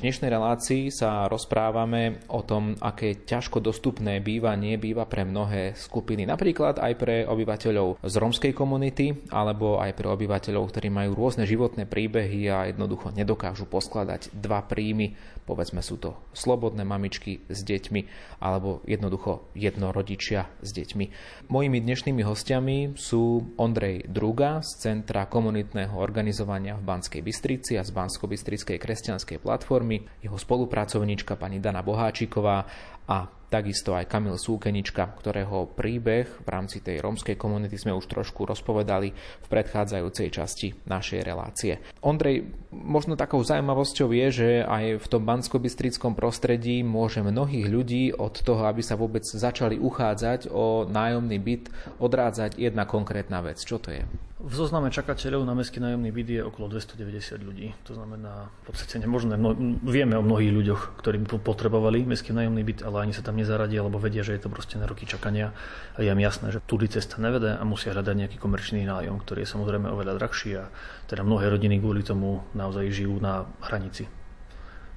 dnešnej 0.00 0.32
relácii 0.32 0.88
sa 0.88 1.28
rozprávame 1.28 2.24
o 2.32 2.40
tom, 2.40 2.72
aké 2.80 3.20
ťažko 3.20 3.60
dostupné 3.60 4.24
bývanie 4.24 4.80
býva 4.80 5.04
pre 5.04 5.28
mnohé 5.28 5.76
skupiny. 5.76 6.24
Napríklad 6.24 6.80
aj 6.80 6.92
pre 6.96 7.16
obyvateľov 7.28 8.00
z 8.00 8.14
rómskej 8.16 8.52
komunity, 8.56 9.28
alebo 9.28 9.76
aj 9.76 9.92
pre 10.00 10.08
obyvateľov, 10.08 10.72
ktorí 10.72 10.88
majú 10.88 11.12
rôzne 11.12 11.44
životné 11.44 11.84
príbehy 11.84 12.48
a 12.48 12.72
jednoducho 12.72 13.12
nedokážu 13.12 13.68
poskladať 13.68 14.32
dva 14.32 14.64
príjmy. 14.64 15.20
Povedzme 15.44 15.82
sú 15.82 15.98
to 15.98 16.16
slobodné 16.32 16.86
mamičky 16.86 17.44
s 17.50 17.60
deťmi, 17.66 18.00
alebo 18.40 18.80
jednoducho 18.86 19.50
jednorodičia 19.52 20.46
s 20.62 20.70
deťmi. 20.70 21.04
Mojimi 21.50 21.78
dnešnými 21.82 22.22
hostiami 22.22 22.94
sú 22.94 23.52
Ondrej 23.58 24.06
Druga 24.06 24.62
z 24.62 24.70
Centra 24.78 25.26
komunitného 25.26 25.98
organizovania 25.98 26.78
v 26.78 26.86
Banskej 26.86 27.20
Bystrici 27.20 27.74
a 27.76 27.82
z 27.82 27.90
Bansko-Bystrickej 27.90 28.78
kresťanskej 28.78 29.42
platformy, 29.42 29.89
jeho 29.98 30.38
spolupracovníčka 30.38 31.34
pani 31.34 31.58
Dana 31.58 31.82
Boháčiková 31.82 32.68
a 33.10 33.26
takisto 33.50 33.98
aj 33.98 34.06
Kamil 34.06 34.38
Súkenička, 34.38 35.02
ktorého 35.18 35.66
príbeh 35.74 36.30
v 36.30 36.48
rámci 36.48 36.78
tej 36.78 37.02
rómskej 37.02 37.34
komunity 37.34 37.74
sme 37.74 37.90
už 37.90 38.06
trošku 38.06 38.46
rozpovedali 38.46 39.10
v 39.10 39.46
predchádzajúcej 39.50 40.28
časti 40.30 40.70
našej 40.86 41.20
relácie. 41.26 41.82
Ondrej, 42.06 42.46
možno 42.70 43.18
takou 43.18 43.42
zaujímavosťou 43.42 44.14
je, 44.14 44.26
že 44.30 44.48
aj 44.62 45.02
v 45.02 45.06
tom 45.10 45.26
bansko 45.26 45.58
prostredí 46.14 46.86
môže 46.86 47.26
mnohých 47.26 47.66
ľudí 47.66 48.04
od 48.14 48.38
toho, 48.38 48.70
aby 48.70 48.86
sa 48.86 48.94
vôbec 48.94 49.26
začali 49.26 49.82
uchádzať 49.82 50.46
o 50.54 50.86
nájomný 50.86 51.38
byt, 51.42 51.64
odrádzať 51.98 52.62
jedna 52.62 52.86
konkrétna 52.86 53.42
vec. 53.42 53.58
Čo 53.58 53.82
to 53.82 53.90
je? 53.90 54.06
V 54.40 54.56
zozname 54.56 54.88
čakateľov 54.88 55.44
na 55.44 55.52
mestský 55.52 55.84
nájomný 55.84 56.08
byt 56.16 56.28
je 56.32 56.40
okolo 56.40 56.72
290 56.72 57.44
ľudí. 57.44 57.76
To 57.84 57.92
znamená, 57.92 58.48
v 58.64 58.72
podstate 58.72 58.96
nemožné. 58.96 59.36
Mno, 59.36 59.52
vieme 59.84 60.16
o 60.16 60.24
mnohých 60.24 60.48
ľuďoch, 60.56 60.96
ktorí 60.96 61.20
potrebovali 61.28 62.08
mestský 62.08 62.32
nájomný 62.32 62.64
byt, 62.64 62.80
ale 62.80 63.04
ani 63.04 63.12
sa 63.12 63.20
tam 63.20 63.36
nezaradia, 63.36 63.84
lebo 63.84 64.00
vedia, 64.00 64.24
že 64.24 64.40
je 64.40 64.48
to 64.48 64.48
proste 64.48 64.80
na 64.80 64.88
roky 64.88 65.04
čakania. 65.04 65.52
A 65.92 66.00
je 66.00 66.08
im 66.08 66.24
jasné, 66.24 66.56
že 66.56 66.64
tudy 66.64 66.88
cesta 66.88 67.20
nevede 67.20 67.52
a 67.52 67.62
musia 67.68 67.92
hľadať 67.92 68.16
nejaký 68.16 68.36
komerčný 68.40 68.80
nájom, 68.88 69.20
ktorý 69.20 69.44
je 69.44 69.52
samozrejme 69.52 69.92
oveľa 69.92 70.16
drahší 70.16 70.56
a 70.56 70.72
teda 71.04 71.20
mnohé 71.20 71.52
rodiny 71.52 71.76
kvôli 71.76 72.00
tomu 72.00 72.40
naozaj 72.56 72.88
žijú 72.88 73.20
na 73.20 73.44
hranici 73.60 74.08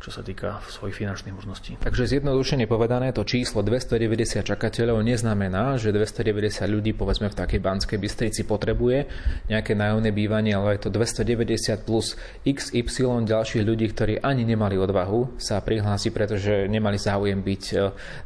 čo 0.03 0.11
sa 0.11 0.19
týka 0.19 0.59
svojich 0.67 0.99
finančných 0.99 1.31
možností. 1.31 1.79
Takže 1.79 2.11
zjednodušene 2.11 2.67
povedané, 2.67 3.15
to 3.15 3.23
číslo 3.23 3.63
290 3.63 4.43
čakateľov 4.43 4.99
neznamená, 4.99 5.79
že 5.79 5.95
290 5.95 6.59
ľudí 6.67 6.91
povedzme 6.91 7.31
v 7.31 7.35
takej 7.39 7.63
Banskej 7.63 7.95
Bystrici 8.03 8.43
potrebuje 8.43 9.07
nejaké 9.47 9.79
nájomné 9.79 10.11
bývanie, 10.11 10.59
ale 10.59 10.75
je 10.75 10.85
to 10.85 10.89
290 10.91 11.87
plus 11.87 12.19
XY 12.43 13.23
ďalších 13.23 13.63
ľudí, 13.63 13.95
ktorí 13.95 14.19
ani 14.19 14.43
nemali 14.43 14.75
odvahu 14.75 15.39
sa 15.39 15.63
prihlásiť, 15.63 16.11
pretože 16.11 16.67
nemali 16.67 16.99
záujem 16.99 17.39
byť 17.39 17.63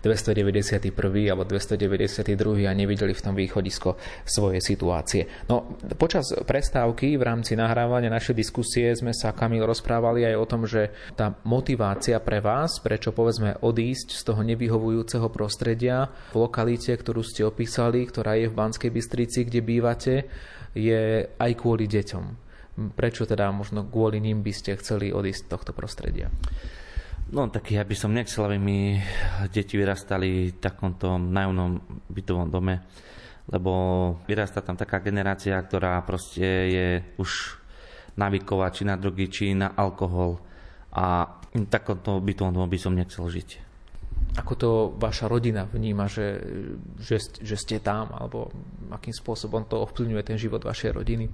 291. 0.02 0.90
E, 0.90 1.30
alebo 1.30 1.46
292. 1.46 2.66
a 2.66 2.74
nevideli 2.74 3.14
v 3.14 3.22
tom 3.22 3.38
východisko 3.38 4.02
svojej 4.26 4.66
situácie. 4.66 5.30
No, 5.46 5.78
počas 5.94 6.34
prestávky 6.34 7.22
v 7.22 7.24
rámci 7.24 7.54
nahrávania 7.54 8.10
našej 8.10 8.34
diskusie 8.34 8.98
sme 8.98 9.14
sa 9.14 9.30
Kamil 9.30 9.62
rozprávali 9.62 10.26
aj 10.26 10.36
o 10.42 10.46
tom, 10.50 10.66
že 10.66 10.90
tá 11.14 11.38
motivácia 11.46 11.67
pre 11.76 12.40
vás, 12.40 12.80
prečo 12.80 13.12
povedzme 13.12 13.60
odísť 13.60 14.16
z 14.16 14.22
toho 14.24 14.40
nevyhovujúceho 14.48 15.28
prostredia 15.28 16.08
v 16.32 16.48
lokalite, 16.48 16.96
ktorú 16.96 17.20
ste 17.26 17.44
opísali, 17.44 18.08
ktorá 18.08 18.40
je 18.40 18.48
v 18.48 18.56
Banskej 18.56 18.94
Bystrici, 18.94 19.44
kde 19.44 19.60
bývate, 19.60 20.16
je 20.72 21.28
aj 21.28 21.52
kvôli 21.60 21.92
deťom. 21.92 22.24
Prečo 22.96 23.28
teda 23.28 23.52
možno 23.52 23.84
kvôli 23.90 24.24
ním 24.24 24.46
by 24.46 24.54
ste 24.54 24.80
chceli 24.80 25.12
odísť 25.12 25.44
z 25.44 25.50
tohto 25.52 25.72
prostredia? 25.76 26.32
No 27.34 27.52
tak 27.52 27.76
ja 27.76 27.84
by 27.84 27.96
som 27.98 28.16
nechcel, 28.16 28.48
aby 28.48 28.56
mi 28.56 28.96
deti 29.52 29.76
vyrastali 29.76 30.56
v 30.56 30.60
takomto 30.64 31.20
nájomnom 31.20 31.84
bytovom 32.08 32.48
dome, 32.48 32.88
lebo 33.52 33.72
vyrastá 34.24 34.64
tam 34.64 34.80
taká 34.80 35.04
generácia, 35.04 35.60
ktorá 35.60 36.00
proste 36.08 36.48
je 36.72 36.88
už 37.20 37.60
naviková 38.16 38.72
či 38.72 38.88
na 38.88 38.96
drogy, 38.96 39.28
či 39.28 39.46
na 39.52 39.76
alkohol. 39.76 40.40
A 40.96 41.37
takomto 41.72 42.20
bytovom 42.20 42.68
by 42.68 42.78
som 42.80 42.98
nechcel 42.98 43.28
žiť. 43.28 43.68
Ako 44.38 44.54
to 44.54 44.70
vaša 44.98 45.26
rodina 45.26 45.66
vníma, 45.66 46.06
že, 46.06 46.42
že, 47.02 47.18
že 47.42 47.56
ste 47.58 47.78
tam, 47.82 48.14
alebo 48.14 48.54
akým 48.94 49.14
spôsobom 49.14 49.66
to 49.66 49.82
ovplyvňuje 49.82 50.24
ten 50.26 50.38
život 50.38 50.62
vašej 50.62 50.94
rodiny? 50.94 51.26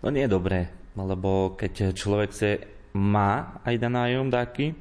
No 0.00 0.08
nie 0.08 0.24
je 0.24 0.34
dobré, 0.36 0.72
lebo 0.96 1.52
keď 1.58 1.92
človek 1.92 2.28
chce, 2.32 2.50
má 2.96 3.60
aj 3.64 3.76
nájom 3.76 4.32
dáky, 4.32 4.72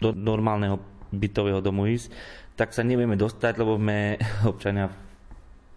do 0.00 0.16
normálneho 0.16 0.80
bytového 1.12 1.60
domu 1.60 1.84
ísť, 1.84 2.08
tak 2.56 2.72
sa 2.72 2.80
nevieme 2.80 3.20
dostať, 3.20 3.60
lebo 3.60 3.76
sme 3.76 4.16
občania 4.52 4.88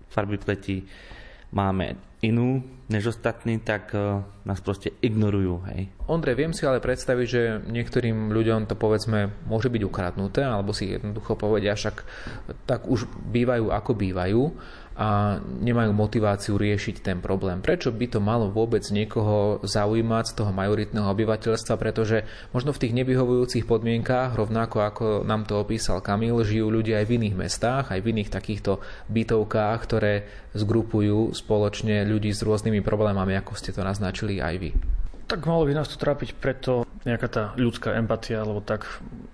farby 0.08 0.40
pleti 0.40 0.88
máme 1.54 1.96
inú 2.26 2.66
než 2.92 3.16
ostatní, 3.16 3.64
tak 3.64 3.96
uh, 3.96 4.22
nás 4.44 4.60
proste 4.60 4.92
ignorujú. 5.00 5.64
Hej. 5.72 5.90
Ondrej, 6.06 6.36
viem 6.36 6.54
si 6.54 6.68
ale 6.68 6.84
predstaviť, 6.84 7.28
že 7.28 7.42
niektorým 7.66 8.30
ľuďom 8.30 8.68
to 8.68 8.76
povedzme 8.76 9.32
môže 9.48 9.72
byť 9.72 9.82
ukradnuté, 9.88 10.44
alebo 10.44 10.76
si 10.76 10.92
jednoducho 10.92 11.40
povedia, 11.40 11.80
však 11.80 11.96
tak 12.68 12.86
už 12.86 13.08
bývajú 13.08 13.72
ako 13.72 13.92
bývajú 13.96 14.42
a 14.94 15.42
nemajú 15.42 15.90
motiváciu 15.94 16.54
riešiť 16.54 17.02
ten 17.02 17.18
problém. 17.18 17.66
Prečo 17.66 17.90
by 17.90 18.06
to 18.14 18.20
malo 18.22 18.54
vôbec 18.54 18.86
niekoho 18.94 19.58
zaujímať 19.66 20.26
z 20.30 20.34
toho 20.38 20.52
majoritného 20.54 21.08
obyvateľstva, 21.10 21.76
pretože 21.82 22.26
možno 22.54 22.72
v 22.72 22.82
tých 22.86 22.94
nevyhovujúcich 23.02 23.66
podmienkách, 23.66 24.38
rovnako 24.38 24.78
ako 24.86 25.06
nám 25.26 25.50
to 25.50 25.58
opísal 25.58 25.98
Kamil, 26.00 26.46
žijú 26.46 26.70
ľudia 26.70 27.02
aj 27.02 27.10
v 27.10 27.16
iných 27.22 27.36
mestách, 27.38 27.86
aj 27.90 28.00
v 28.06 28.10
iných 28.14 28.30
takýchto 28.30 28.82
bytovkách, 29.10 29.80
ktoré 29.82 30.14
zgrupujú 30.54 31.34
spoločne 31.34 32.06
ľudí 32.06 32.30
s 32.30 32.46
rôznymi 32.46 32.86
problémami, 32.86 33.34
ako 33.34 33.58
ste 33.58 33.74
to 33.74 33.82
naznačili 33.82 34.38
aj 34.38 34.56
vy. 34.62 34.72
Tak 35.24 35.48
malo 35.48 35.64
by 35.64 35.74
nás 35.74 35.88
to 35.88 35.96
trápiť 35.96 36.36
preto 36.36 36.84
nejaká 37.04 37.28
tá 37.28 37.44
ľudská 37.60 37.96
empatia, 38.00 38.44
alebo 38.44 38.64
tak 38.64 38.88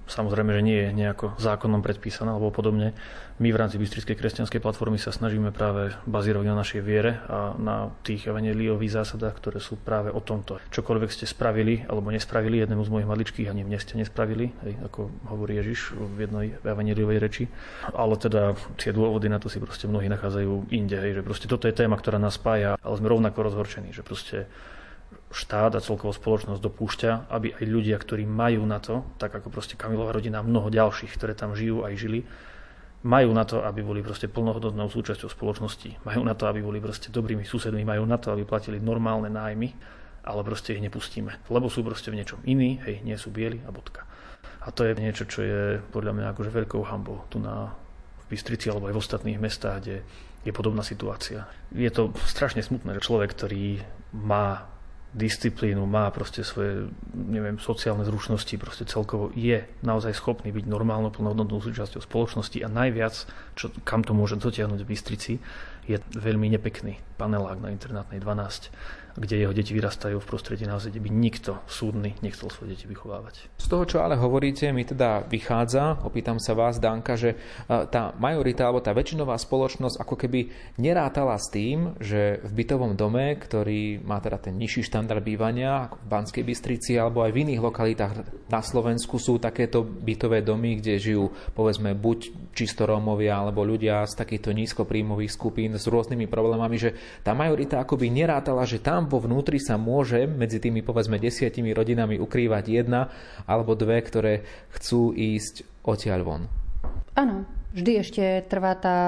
samozrejme, 0.09 0.53
že 0.57 0.65
nie 0.65 0.79
je 0.85 0.89
nejako 0.93 1.37
zákonom 1.37 1.85
predpísaná 1.85 2.33
alebo 2.33 2.49
podobne. 2.49 2.97
My 3.39 3.53
v 3.53 3.59
rámci 3.61 3.79
Bystrickej 3.79 4.19
kresťanskej 4.19 4.59
platformy 4.59 4.99
sa 4.99 5.15
snažíme 5.15 5.53
práve 5.55 5.95
bazírovať 6.09 6.45
na 6.49 6.59
našej 6.59 6.81
viere 6.83 7.23
a 7.29 7.55
na 7.55 7.93
tých 8.03 8.27
evaneliových 8.27 8.99
zásadách, 8.99 9.37
ktoré 9.37 9.59
sú 9.63 9.79
práve 9.79 10.11
o 10.11 10.19
tomto. 10.19 10.59
Čokoľvek 10.73 11.09
ste 11.13 11.29
spravili 11.29 11.85
alebo 11.87 12.11
nespravili, 12.11 12.59
jednému 12.59 12.83
z 12.83 12.93
mojich 12.93 13.09
maličkých 13.09 13.47
ani 13.47 13.63
mne 13.63 13.79
ste 13.79 13.95
nespravili, 13.95 14.51
hej, 14.65 14.73
ako 14.91 15.07
hovorí 15.29 15.55
Ježiš 15.61 15.95
v 15.95 16.27
jednej 16.27 16.45
evaneliovej 16.65 17.17
reči. 17.21 17.45
Ale 17.95 18.17
teda 18.19 18.59
tie 18.75 18.91
dôvody 18.91 19.31
na 19.31 19.39
to 19.39 19.47
si 19.47 19.61
proste 19.61 19.87
mnohí 19.87 20.09
nachádzajú 20.11 20.73
inde, 20.73 20.97
hej, 20.99 21.21
že 21.21 21.25
proste 21.25 21.47
toto 21.47 21.69
je 21.69 21.77
téma, 21.77 21.95
ktorá 21.95 22.19
nás 22.19 22.35
spája, 22.35 22.75
ale 22.81 22.97
sme 22.97 23.07
rovnako 23.07 23.45
rozhorčení, 23.45 23.95
že 23.95 24.03
proste 24.03 24.49
štát 25.29 25.77
a 25.77 25.83
celkovo 25.83 26.09
spoločnosť 26.09 26.61
dopúšťa, 26.61 27.11
aby 27.29 27.53
aj 27.53 27.65
ľudia, 27.69 27.95
ktorí 28.01 28.25
majú 28.25 28.65
na 28.65 28.81
to, 28.81 29.05
tak 29.21 29.29
ako 29.29 29.53
proste 29.53 29.77
Kamilová 29.77 30.13
rodina, 30.13 30.41
mnoho 30.41 30.73
ďalších, 30.73 31.13
ktoré 31.13 31.37
tam 31.37 31.53
žijú 31.53 31.85
aj 31.85 31.93
žili, 31.95 32.25
majú 33.05 33.31
na 33.31 33.45
to, 33.47 33.63
aby 33.63 33.79
boli 33.79 34.03
proste 34.03 34.27
plnohodnotnou 34.27 34.89
súčasťou 34.91 35.29
spoločnosti, 35.31 36.03
majú 36.03 36.21
na 36.25 36.35
to, 36.35 36.49
aby 36.49 36.59
boli 36.59 36.83
proste 36.83 37.13
dobrými 37.13 37.47
susedmi, 37.47 37.85
majú 37.85 38.03
na 38.03 38.19
to, 38.19 38.33
aby 38.33 38.43
platili 38.43 38.81
normálne 38.81 39.31
nájmy, 39.31 39.71
ale 40.25 40.41
proste 40.43 40.75
ich 40.75 40.83
nepustíme, 40.83 41.31
lebo 41.47 41.71
sú 41.71 41.85
proste 41.85 42.11
v 42.11 42.19
niečom 42.19 42.43
iní, 42.43 42.81
hej, 42.83 42.99
nie 43.07 43.15
sú 43.15 43.31
bieli 43.31 43.63
a 43.63 43.71
bodka. 43.71 44.03
A 44.65 44.75
to 44.75 44.83
je 44.83 44.97
niečo, 44.99 45.23
čo 45.23 45.39
je 45.39 45.79
podľa 45.95 46.11
mňa 46.11 46.25
akože 46.35 46.51
veľkou 46.51 46.83
hambou 46.83 47.23
tu 47.31 47.39
na 47.39 47.71
v 48.27 48.35
Bystrici 48.35 48.67
alebo 48.67 48.91
aj 48.91 48.93
v 48.93 49.01
ostatných 49.01 49.39
mestách, 49.39 49.77
kde 49.79 49.97
je 50.43 50.51
podobná 50.51 50.83
situácia. 50.83 51.47
Je 51.71 51.89
to 51.89 52.11
strašne 52.27 52.59
smutné, 52.59 52.99
že 52.99 53.05
človek, 53.07 53.31
ktorý 53.31 53.79
má 54.11 54.67
disciplínu, 55.09 55.89
má 55.89 56.05
proste 56.13 56.45
svoje, 56.45 56.85
neviem, 57.13 57.57
sociálne 57.57 58.05
zručnosti, 58.05 58.53
proste 58.61 58.85
celkovo 58.85 59.33
je 59.33 59.65
naozaj 59.81 60.13
schopný 60.13 60.53
byť 60.53 60.69
normálnou 60.69 61.09
plnohodnotnou 61.09 61.57
súčasťou 61.57 62.05
spoločnosti 62.05 62.61
a 62.61 62.69
najviac, 62.69 63.25
čo, 63.57 63.73
kam 63.81 64.05
to 64.05 64.13
môže 64.13 64.37
dotiahnuť 64.37 64.79
v 64.85 64.89
Bystrici, 64.89 65.33
je 65.89 65.97
veľmi 66.13 66.53
nepekný 66.53 67.01
panelák 67.17 67.57
na 67.57 67.73
internátnej 67.73 68.21
12 68.21 69.09
kde 69.19 69.43
jeho 69.43 69.51
deti 69.51 69.75
vyrastajú 69.75 70.23
v 70.23 70.29
prostredí 70.29 70.63
naozaj, 70.63 70.95
kde 70.95 71.03
by 71.03 71.11
nikto 71.11 71.51
súdny 71.65 72.15
nechcel 72.23 72.47
svoje 72.47 72.77
deti 72.77 72.85
vychovávať. 72.87 73.51
Z 73.59 73.67
toho, 73.67 73.83
čo 73.83 73.97
ale 73.99 74.15
hovoríte, 74.15 74.71
mi 74.71 74.87
teda 74.87 75.27
vychádza, 75.27 76.05
opýtam 76.07 76.39
sa 76.39 76.55
vás, 76.55 76.79
Danka, 76.79 77.19
že 77.19 77.35
tá 77.67 78.15
majorita 78.15 78.63
alebo 78.63 78.79
tá 78.79 78.95
väčšinová 78.95 79.35
spoločnosť 79.35 79.99
ako 79.99 80.15
keby 80.15 80.39
nerátala 80.79 81.35
s 81.35 81.51
tým, 81.51 81.99
že 81.99 82.39
v 82.47 82.51
bytovom 82.63 82.95
dome, 82.95 83.35
ktorý 83.35 83.99
má 83.99 84.23
teda 84.23 84.39
ten 84.39 84.55
nižší 84.55 84.87
štandard 84.87 85.19
bývania, 85.19 85.91
ako 85.91 85.99
v 85.99 86.07
Banskej 86.07 86.43
Bystrici 86.47 86.95
alebo 86.95 87.25
aj 87.27 87.35
v 87.35 87.41
iných 87.49 87.61
lokalitách 87.61 88.13
na 88.47 88.61
Slovensku 88.63 89.19
sú 89.19 89.41
takéto 89.41 89.83
bytové 89.83 90.41
domy, 90.41 90.79
kde 90.79 90.95
žijú 90.95 91.27
povedzme 91.51 91.91
buď 91.91 92.51
čisto 92.55 92.87
Rómovia 92.87 93.39
alebo 93.39 93.63
ľudia 93.63 94.03
z 94.07 94.15
takýchto 94.15 94.55
nízkopríjmových 94.55 95.31
skupín 95.31 95.75
s 95.79 95.87
rôznymi 95.87 96.27
problémami, 96.27 96.75
že 96.75 96.93
tá 97.23 97.31
majorita 97.31 97.79
akoby 97.79 98.11
nerátala, 98.11 98.67
že 98.67 98.83
tam 98.83 99.07
vo 99.07 99.23
vnútri 99.23 99.57
sa 99.57 99.79
môže 99.79 100.27
medzi 100.27 100.59
tými 100.59 100.83
povedzme 100.83 101.15
desiatimi 101.15 101.71
rodinami 101.71 102.19
ukrývať 102.19 102.63
jedna 102.67 103.07
alebo 103.47 103.73
dve, 103.73 104.03
ktoré 104.03 104.33
chcú 104.75 105.15
ísť 105.15 105.63
odtiaľ 105.87 106.21
von. 106.27 106.43
Áno, 107.17 107.47
vždy 107.73 107.91
ešte 107.99 108.23
trvá 108.47 108.75
tá 108.77 108.99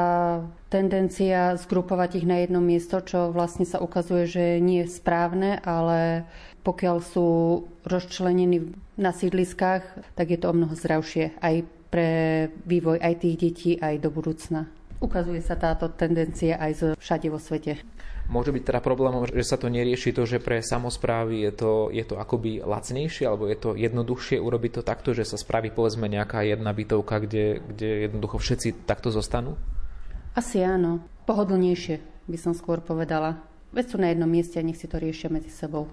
tendencia 0.71 1.59
zgrupovať 1.59 2.23
ich 2.23 2.25
na 2.25 2.41
jedno 2.41 2.63
miesto, 2.63 3.03
čo 3.03 3.29
vlastne 3.29 3.67
sa 3.67 3.83
ukazuje, 3.83 4.23
že 4.25 4.43
nie 4.63 4.87
je 4.87 4.95
správne, 4.95 5.59
ale 5.61 6.25
pokiaľ 6.63 6.97
sú 7.01 7.29
rozčlenení 7.83 8.73
na 8.97 9.11
sídliskách, 9.11 10.13
tak 10.13 10.27
je 10.29 10.39
to 10.39 10.53
o 10.53 10.57
mnoho 10.57 10.73
zdravšie 10.77 11.41
aj 11.41 11.55
pre 11.91 12.09
vývoj 12.63 13.03
aj 13.03 13.13
tých 13.19 13.35
detí, 13.35 13.71
aj 13.75 13.99
do 13.99 14.09
budúcna. 14.13 14.71
Ukazuje 15.01 15.41
sa 15.41 15.57
táto 15.57 15.89
tendencia 15.89 16.61
aj 16.61 16.93
všade 17.01 17.27
vo 17.33 17.41
svete. 17.41 17.81
Môže 18.29 18.53
byť 18.53 18.63
teda 18.63 18.79
problémom, 18.85 19.25
že 19.25 19.43
sa 19.43 19.57
to 19.57 19.67
nerieši 19.67 20.13
to, 20.13 20.29
že 20.29 20.37
pre 20.37 20.61
samozprávy 20.61 21.41
je 21.49 21.51
to, 21.51 21.71
je 21.89 22.05
to 22.05 22.15
akoby 22.21 22.61
lacnejšie, 22.61 23.25
alebo 23.25 23.49
je 23.49 23.57
to 23.57 23.73
jednoduchšie 23.73 24.37
urobiť 24.37 24.71
to 24.77 24.81
takto, 24.85 25.17
že 25.17 25.25
sa 25.25 25.41
spraví 25.41 25.73
povedzme 25.73 26.05
nejaká 26.05 26.45
jedna 26.45 26.71
bytovka, 26.71 27.17
kde, 27.25 27.59
kde 27.59 28.07
jednoducho 28.07 28.37
všetci 28.37 28.85
takto 28.85 29.09
zostanú? 29.09 29.57
Asi 30.37 30.61
áno. 30.63 31.03
Pohodlnejšie 31.25 31.99
by 32.29 32.37
som 32.39 32.53
skôr 32.53 32.79
povedala. 32.79 33.41
Veď 33.75 33.85
sú 33.91 33.97
na 33.99 34.13
jednom 34.13 34.29
mieste 34.29 34.61
a 34.61 34.63
nech 34.63 34.79
si 34.79 34.87
to 34.87 35.01
riešia 35.01 35.27
medzi 35.27 35.51
sebou. 35.51 35.91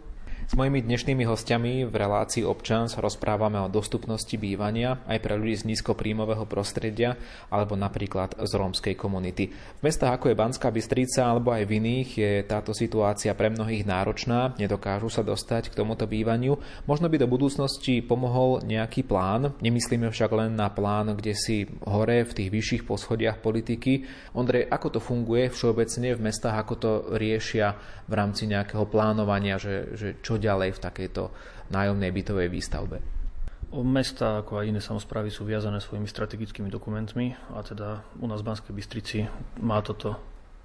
S 0.48 0.56
mojimi 0.56 0.80
dnešnými 0.80 1.28
hostiami 1.28 1.84
v 1.84 1.92
relácii 1.92 2.40
občan 2.40 2.88
sa 2.88 3.04
rozprávame 3.04 3.60
o 3.60 3.68
dostupnosti 3.68 4.32
bývania 4.40 4.96
aj 5.04 5.20
pre 5.20 5.36
ľudí 5.36 5.60
z 5.60 5.68
nízkopríjmového 5.68 6.48
prostredia 6.48 7.20
alebo 7.52 7.76
napríklad 7.76 8.32
z 8.32 8.52
rómskej 8.56 8.96
komunity. 8.96 9.52
V 9.52 9.80
mestách 9.84 10.16
ako 10.16 10.32
je 10.32 10.40
Banská 10.40 10.72
Bystrica 10.72 11.28
alebo 11.28 11.52
aj 11.52 11.68
v 11.68 11.84
iných 11.84 12.08
je 12.16 12.32
táto 12.48 12.72
situácia 12.72 13.36
pre 13.36 13.52
mnohých 13.52 13.84
náročná, 13.84 14.56
nedokážu 14.56 15.12
sa 15.12 15.20
dostať 15.20 15.68
k 15.68 15.76
tomuto 15.84 16.08
bývaniu. 16.08 16.56
Možno 16.88 17.12
by 17.12 17.20
do 17.20 17.28
budúcnosti 17.28 18.00
pomohol 18.00 18.64
nejaký 18.64 19.04
plán, 19.04 19.52
nemyslíme 19.60 20.08
však 20.08 20.32
len 20.32 20.56
na 20.56 20.72
plán, 20.72 21.12
kde 21.12 21.36
si 21.36 21.68
hore 21.84 22.24
v 22.24 22.32
tých 22.32 22.48
vyšších 22.48 22.82
poschodiach 22.88 23.44
politiky. 23.44 24.08
Ondrej, 24.32 24.64
ako 24.64 24.96
to 24.96 25.00
funguje 25.04 25.52
všeobecne 25.52 26.16
v 26.16 26.24
mestách, 26.24 26.56
ako 26.56 26.74
to 26.80 26.90
riešia 27.20 27.76
v 28.08 28.16
rámci 28.16 28.48
nejakého 28.48 28.88
plánovania, 28.88 29.60
že, 29.60 29.92
že 29.92 30.16
čo 30.24 30.37
ďalej 30.38 30.78
v 30.78 30.82
takejto 30.82 31.22
nájomnej 31.74 32.10
bytovej 32.14 32.48
výstavbe? 32.48 32.98
Mesta 33.68 34.40
ako 34.40 34.64
aj 34.64 34.68
iné 34.72 34.80
samozprávy 34.80 35.28
sú 35.28 35.44
viazané 35.44 35.76
svojimi 35.84 36.08
strategickými 36.08 36.72
dokumentmi 36.72 37.36
a 37.52 37.60
teda 37.60 38.00
u 38.16 38.24
nás 38.24 38.40
v 38.40 38.48
Banskej 38.48 38.72
Bystrici 38.72 39.18
má 39.60 39.84
toto 39.84 40.16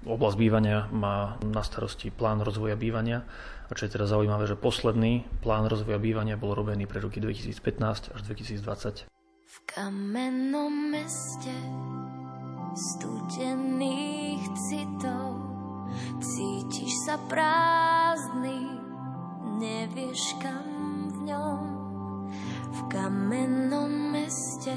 oblasť 0.04 0.36
bývania 0.36 0.88
má 0.92 1.36
na 1.40 1.64
starosti 1.64 2.12
plán 2.12 2.44
rozvoja 2.44 2.76
bývania 2.76 3.24
a 3.68 3.72
čo 3.72 3.88
je 3.88 3.96
teda 3.96 4.04
zaujímavé, 4.04 4.44
že 4.44 4.60
posledný 4.60 5.24
plán 5.40 5.68
rozvoja 5.68 5.96
bývania 5.96 6.36
bol 6.36 6.52
robený 6.52 6.84
pre 6.84 7.00
roky 7.00 7.20
2015 7.20 8.12
až 8.12 8.20
2020. 8.28 9.08
V 9.44 9.56
kamennom 9.64 10.72
meste 10.92 11.56
studených 12.76 14.44
citov 14.68 15.28
cítiš 16.20 16.92
sa 17.08 17.16
prázdny 17.30 18.83
nevieš 19.58 20.34
kam 20.42 20.66
v 21.10 21.16
ňom, 21.30 21.62
v 22.74 22.80
kamennom 22.90 23.92
meste 24.10 24.74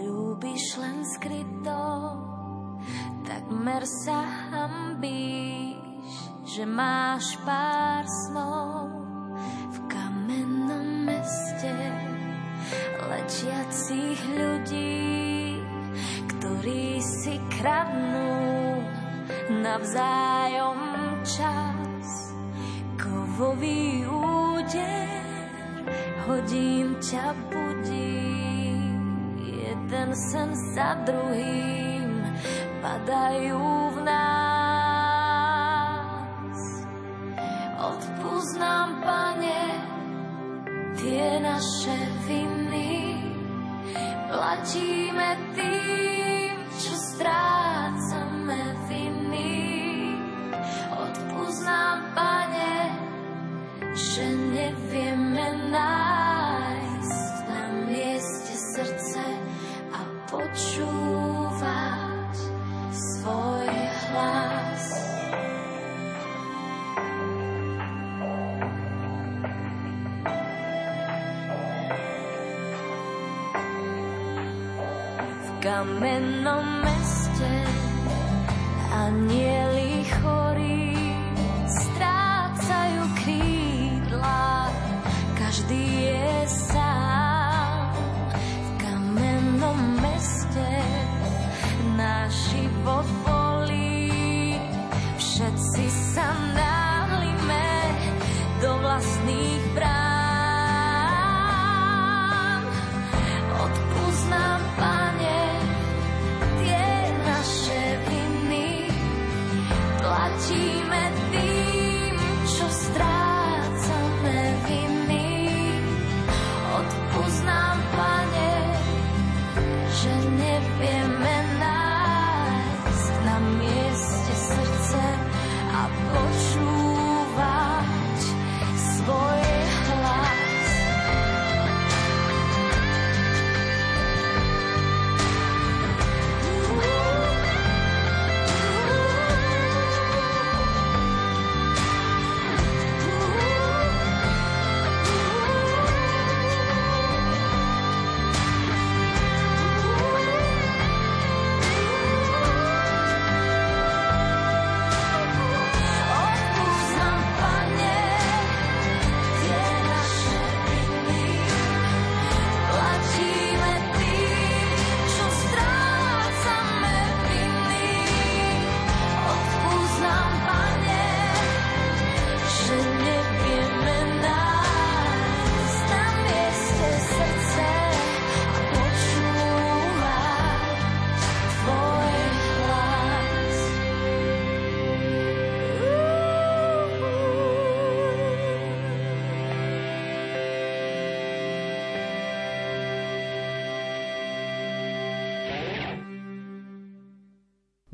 ľúbiš 0.00 0.80
len 0.80 1.00
skryto, 1.04 1.82
takmer 3.24 3.84
sa 3.84 4.24
hambíš, 4.52 6.16
že 6.44 6.64
máš 6.68 7.36
pár 7.44 8.04
snov. 8.26 8.88
V 9.70 9.78
kamennom 9.88 11.06
meste 11.08 11.72
lečiacich 13.10 14.20
ľudí, 14.36 15.58
ktorí 16.36 16.98
si 17.02 17.36
kradnú 17.58 18.30
navzájom 19.60 20.80
čas 21.26 21.79
kovový 23.40 24.04
úder, 24.04 25.48
hodím 26.28 26.92
ťa 27.00 27.32
budí. 27.48 28.36
Jeden 29.40 30.12
sen 30.12 30.52
za 30.76 31.00
druhým 31.08 32.20
padajú 32.84 33.96
v 33.96 33.98
nás. 34.04 34.84
Odpúsť 37.80 38.60
nám, 38.60 39.00
Pane, 39.00 39.64
tie 41.00 41.40
naše 41.40 41.96
viny, 42.28 43.24
platíme 44.28 45.28
tým, 45.56 45.99
V 75.80 75.86
kamennom 75.86 76.29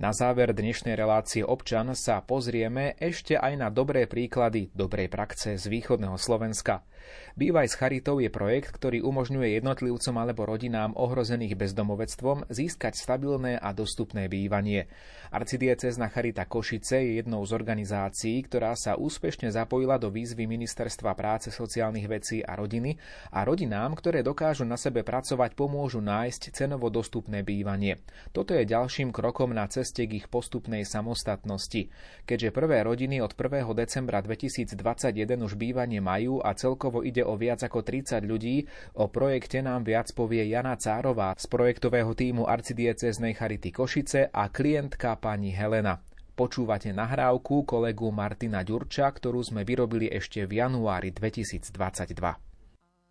Na 0.07 0.14
záver 0.14 0.54
dnešnej 0.54 0.94
relácie 0.94 1.42
občan 1.42 1.90
sa 1.98 2.22
pozrieme 2.22 2.94
ešte 3.02 3.34
aj 3.34 3.59
na 3.59 3.74
dobré 3.74 4.07
príklady 4.07 4.70
dobrej 4.70 5.11
praxe 5.11 5.59
z 5.59 5.66
východného 5.66 6.14
Slovenska. 6.14 6.86
Bývaj 7.34 7.66
s 7.66 7.74
charitou 7.74 8.22
je 8.22 8.30
projekt, 8.30 8.70
ktorý 8.70 9.02
umožňuje 9.02 9.59
jednotlivcom 9.59 10.14
alebo 10.14 10.46
rodinám 10.46 10.94
ohrozených 10.94 11.59
bezdomovectvom 11.59 12.46
získať 12.46 12.94
stabilné 12.94 13.59
a 13.59 13.74
dostupné 13.74 14.30
bývanie. 14.30 14.86
Arcidiecezna 15.34 16.07
Charita 16.07 16.46
Košice 16.46 17.02
je 17.02 17.12
jednou 17.18 17.42
z 17.42 17.50
organizácií, 17.50 18.46
ktorá 18.46 18.78
sa 18.78 18.94
úspešne 18.94 19.50
zapojila 19.50 19.98
do 19.98 20.14
výzvy 20.14 20.46
Ministerstva 20.46 21.18
práce, 21.18 21.50
sociálnych 21.50 22.07
vecí 22.07 22.46
a 22.46 22.54
rodiny 22.54 22.94
a 23.34 23.42
rodinám, 23.42 23.98
ktoré 23.98 24.22
dokážu 24.22 24.62
na 24.62 24.78
sebe 24.78 25.02
pracovať, 25.02 25.59
pomôžu 25.59 25.98
nájsť 25.98 26.54
cenovo 26.54 26.94
dostupné 26.94 27.42
bývanie. 27.42 27.98
Toto 28.30 28.54
je 28.54 28.62
ďalším 28.62 29.11
krokom 29.11 29.50
na 29.50 29.66
ceste 29.66 29.95
k 30.05 30.20
ich 30.20 30.28
postupnej 30.28 30.84
samostatnosti. 30.84 31.88
Keďže 32.28 32.53
prvé 32.53 32.84
rodiny 32.84 33.24
od 33.24 33.32
1. 33.32 33.64
decembra 33.72 34.20
2021 34.20 34.76
už 35.40 35.57
bývanie 35.57 36.05
majú 36.05 36.44
a 36.44 36.53
celkovo 36.53 37.01
ide 37.01 37.24
o 37.24 37.32
viac 37.40 37.64
ako 37.64 37.80
30 37.80 38.20
ľudí. 38.28 38.68
O 39.01 39.09
projekte 39.09 39.64
nám 39.64 39.88
viac 39.88 40.12
povie 40.12 40.44
Jana 40.44 40.76
Cárová 40.76 41.32
z 41.40 41.49
projektového 41.49 42.12
týmu 42.12 42.44
arcidieceznej 42.44 43.32
Charity 43.32 43.72
Košice 43.72 44.28
a 44.28 44.53
klientka 44.53 45.16
pani 45.16 45.57
Helena. 45.57 45.97
Počúvate 46.36 46.92
nahrávku 46.92 47.64
kolegu 47.64 48.12
Martina 48.12 48.61
Ďurča, 48.61 49.09
ktorú 49.09 49.40
sme 49.40 49.64
vyrobili 49.64 50.12
ešte 50.12 50.44
v 50.44 50.61
januári 50.61 51.09
2022. 51.09 52.45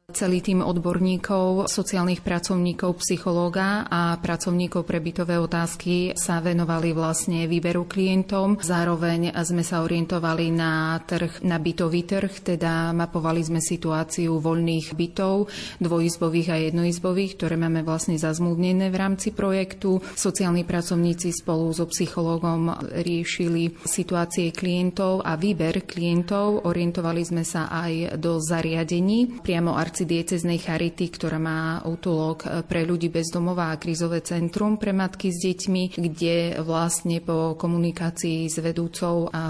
Celý 0.06 0.38
tým 0.38 0.62
odborníkov, 0.62 1.66
sociálnych 1.66 2.22
pracovníkov, 2.22 3.02
psychológa 3.02 3.90
a 3.90 4.14
pracovníkov 4.22 4.86
pre 4.86 5.02
bytové 5.02 5.42
otázky 5.42 6.14
sa 6.14 6.38
venovali 6.46 6.94
vlastne 6.94 7.50
výberu 7.50 7.90
klientom. 7.90 8.62
Zároveň 8.62 9.34
sme 9.42 9.66
sa 9.66 9.82
orientovali 9.82 10.54
na 10.54 11.02
trh, 11.02 11.42
na 11.42 11.58
bytový 11.58 12.06
trh, 12.06 12.54
teda 12.54 12.94
mapovali 12.94 13.42
sme 13.42 13.58
situáciu 13.58 14.38
voľných 14.38 14.94
bytov, 14.94 15.50
dvojizbových 15.82 16.50
a 16.54 16.58
jednoizbových, 16.70 17.42
ktoré 17.42 17.58
máme 17.58 17.82
vlastne 17.82 18.14
zazmluvnené 18.22 18.94
v 18.94 19.02
rámci 19.02 19.34
projektu. 19.34 20.06
Sociálni 20.14 20.70
pracovníci 20.70 21.34
spolu 21.34 21.74
so 21.74 21.90
psychológom 21.90 22.78
riešili 23.02 23.74
situácie 23.90 24.54
klientov 24.54 25.26
a 25.26 25.34
výber 25.34 25.82
klientov. 25.82 26.70
Orientovali 26.70 27.26
sme 27.26 27.42
sa 27.42 27.74
aj 27.74 28.22
do 28.22 28.38
zariadení, 28.38 29.42
priamo 29.42 29.74
arcidieceznej 29.96 30.60
Charity, 30.60 31.08
ktorá 31.08 31.40
má 31.40 31.80
útulok 31.88 32.68
pre 32.68 32.84
ľudí 32.84 33.08
bez 33.08 33.32
domova 33.32 33.72
a 33.72 33.80
krízové 33.80 34.20
centrum 34.20 34.76
pre 34.76 34.92
matky 34.92 35.32
s 35.32 35.40
deťmi, 35.40 35.96
kde 35.96 36.60
vlastne 36.68 37.24
po 37.24 37.56
komunikácii 37.56 38.52
s 38.52 38.60
vedúcou 38.60 39.32
a 39.32 39.44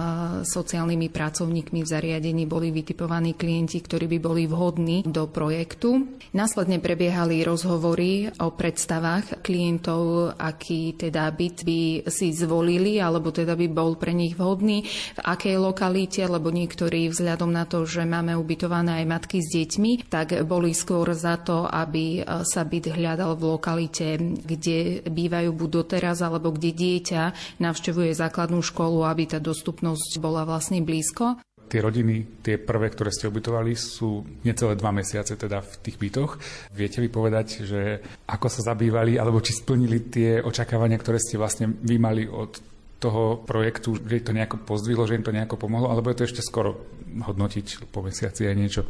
sociálnymi 0.46 1.10
pracovníkmi 1.10 1.82
v 1.82 1.90
zariadení 1.90 2.46
boli 2.46 2.70
vytipovaní 2.70 3.34
klienti, 3.34 3.82
ktorí 3.82 4.06
by 4.06 4.20
boli 4.22 4.46
vhodní 4.46 5.02
do 5.02 5.26
projektu. 5.26 6.14
Následne 6.38 6.78
prebiehali 6.78 7.42
rozhovory 7.42 8.30
o 8.38 8.54
predstavách 8.54 9.42
klientov, 9.42 10.30
aký 10.38 10.94
teda 10.94 11.26
byt 11.34 11.66
by 11.66 12.06
si 12.06 12.38
zvolili, 12.38 13.02
alebo 13.02 13.34
teda 13.34 13.58
by 13.58 13.66
bol 13.66 13.98
pre 13.98 14.14
nich 14.14 14.38
vhodný, 14.38 14.86
v 15.18 15.20
akej 15.26 15.58
lokalite, 15.58 16.22
lebo 16.22 16.54
niektorí 16.54 17.10
vzhľadom 17.10 17.50
na 17.50 17.66
to, 17.66 17.82
že 17.90 18.06
máme 18.06 18.38
ubytované 18.38 19.02
aj 19.02 19.06
matky 19.10 19.42
s 19.42 19.50
deťmi, 19.50 20.06
tak 20.06 20.35
boli 20.44 20.76
skôr 20.76 21.08
za 21.16 21.40
to, 21.40 21.64
aby 21.70 22.20
e, 22.20 22.44
sa 22.44 22.68
byt 22.68 22.92
hľadal 22.92 23.40
v 23.40 23.56
lokalite, 23.56 24.20
kde 24.20 25.06
bývajú 25.08 25.56
buď 25.56 25.70
doteraz, 25.70 26.20
alebo 26.20 26.52
kde 26.52 26.76
dieťa 26.76 27.56
navštevuje 27.64 28.12
základnú 28.12 28.60
školu, 28.60 29.08
aby 29.08 29.30
tá 29.32 29.40
dostupnosť 29.40 30.20
bola 30.20 30.44
vlastne 30.44 30.84
blízko. 30.84 31.40
Tie 31.66 31.82
rodiny, 31.82 32.46
tie 32.46 32.62
prvé, 32.62 32.94
ktoré 32.94 33.10
ste 33.10 33.26
ubytovali, 33.26 33.74
sú 33.74 34.22
necelé 34.46 34.78
dva 34.78 34.94
mesiace 34.94 35.34
teda 35.34 35.66
v 35.66 35.74
tých 35.82 35.98
bytoch. 35.98 36.38
Viete 36.70 37.02
vy 37.02 37.10
povedať, 37.10 37.66
že 37.66 38.06
ako 38.30 38.48
sa 38.52 38.76
zabývali, 38.76 39.18
alebo 39.18 39.42
či 39.42 39.58
splnili 39.58 39.98
tie 40.10 40.46
očakávania, 40.46 41.02
ktoré 41.02 41.18
ste 41.18 41.42
vlastne 41.42 41.74
vy 41.74 41.98
mali 41.98 42.30
od 42.30 42.62
toho 43.02 43.42
projektu, 43.44 43.98
že 43.98 44.24
to 44.24 44.32
nejako 44.34 44.62
pozdvihlo, 44.62 45.06
že 45.06 45.18
im 45.20 45.26
to 45.26 45.36
nejako 45.36 45.60
pomohlo, 45.60 45.92
alebo 45.92 46.10
je 46.10 46.18
to 46.22 46.28
ešte 46.30 46.42
skoro 46.46 46.80
hodnotiť 47.06 47.92
po 47.94 48.02
mesiaci 48.02 48.50
aj 48.50 48.56
niečo? 48.56 48.82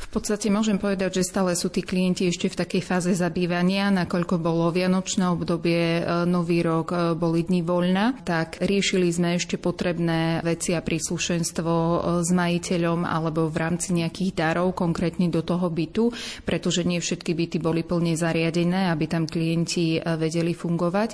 V 0.00 0.08
podstate 0.08 0.48
môžem 0.48 0.80
povedať, 0.80 1.20
že 1.20 1.28
stále 1.28 1.52
sú 1.52 1.68
tí 1.68 1.84
klienti 1.84 2.24
ešte 2.24 2.48
v 2.48 2.58
takej 2.64 2.82
fáze 2.82 3.12
zabývania, 3.12 3.92
nakoľko 3.92 4.40
bolo 4.40 4.72
vianočné 4.72 5.28
obdobie, 5.28 6.00
e, 6.00 6.02
nový 6.24 6.64
rok, 6.64 6.88
e, 6.90 6.96
boli 7.12 7.44
dni 7.44 7.60
voľna, 7.60 8.16
tak 8.24 8.64
riešili 8.64 9.12
sme 9.12 9.36
ešte 9.36 9.60
potrebné 9.60 10.40
veci 10.40 10.72
a 10.72 10.80
príslušenstvo 10.80 11.72
e, 11.76 11.96
s 12.24 12.30
majiteľom 12.32 13.04
alebo 13.04 13.52
v 13.52 13.56
rámci 13.60 13.92
nejakých 13.92 14.32
darov 14.32 14.72
konkrétne 14.72 15.28
do 15.28 15.44
toho 15.44 15.68
bytu, 15.68 16.10
pretože 16.48 16.82
nie 16.88 16.98
všetky 16.98 17.36
byty 17.36 17.56
boli 17.60 17.84
plne 17.84 18.16
zariadené, 18.16 18.88
aby 18.88 19.04
tam 19.04 19.28
klienti 19.28 20.00
vedeli 20.00 20.56
fungovať. 20.56 21.10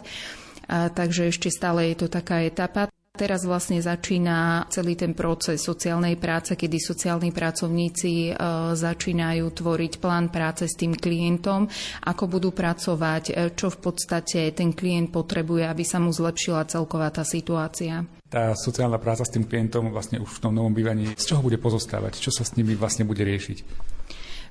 A 0.67 0.91
takže 0.91 1.31
ešte 1.31 1.51
stále 1.51 1.95
je 1.95 2.07
to 2.07 2.09
taká 2.11 2.43
etapa. 2.43 2.96
Teraz 3.17 3.49
vlastne 3.49 3.81
začína 3.81 4.69
celý 4.69 4.93
ten 4.93 5.17
proces 5.17 5.65
sociálnej 5.65 6.21
práce, 6.21 6.53
kedy 6.53 6.77
sociálni 6.77 7.33
pracovníci 7.33 8.13
e, 8.29 8.33
začínajú 8.77 9.45
tvoriť 9.57 9.93
plán 9.97 10.29
práce 10.29 10.69
s 10.69 10.77
tým 10.77 10.93
klientom, 10.93 11.65
ako 12.05 12.25
budú 12.29 12.53
pracovať, 12.53 13.25
e, 13.33 13.33
čo 13.57 13.73
v 13.73 13.79
podstate 13.81 14.53
ten 14.53 14.77
klient 14.77 15.09
potrebuje, 15.09 15.65
aby 15.65 15.81
sa 15.81 15.97
mu 15.97 16.13
zlepšila 16.13 16.69
celková 16.69 17.09
tá 17.09 17.25
situácia. 17.25 18.05
Tá 18.29 18.53
sociálna 18.53 19.01
práca 19.01 19.25
s 19.25 19.33
tým 19.33 19.49
klientom 19.49 19.89
vlastne 19.89 20.21
už 20.21 20.29
v 20.29 20.43
tom 20.45 20.53
novom 20.53 20.77
bývaní, 20.77 21.17
z 21.17 21.25
čoho 21.25 21.41
bude 21.41 21.57
pozostávať? 21.57 22.21
Čo 22.21 22.31
sa 22.37 22.45
s 22.45 22.53
nimi 22.61 22.77
vlastne 22.77 23.09
bude 23.09 23.25
riešiť? 23.25 23.96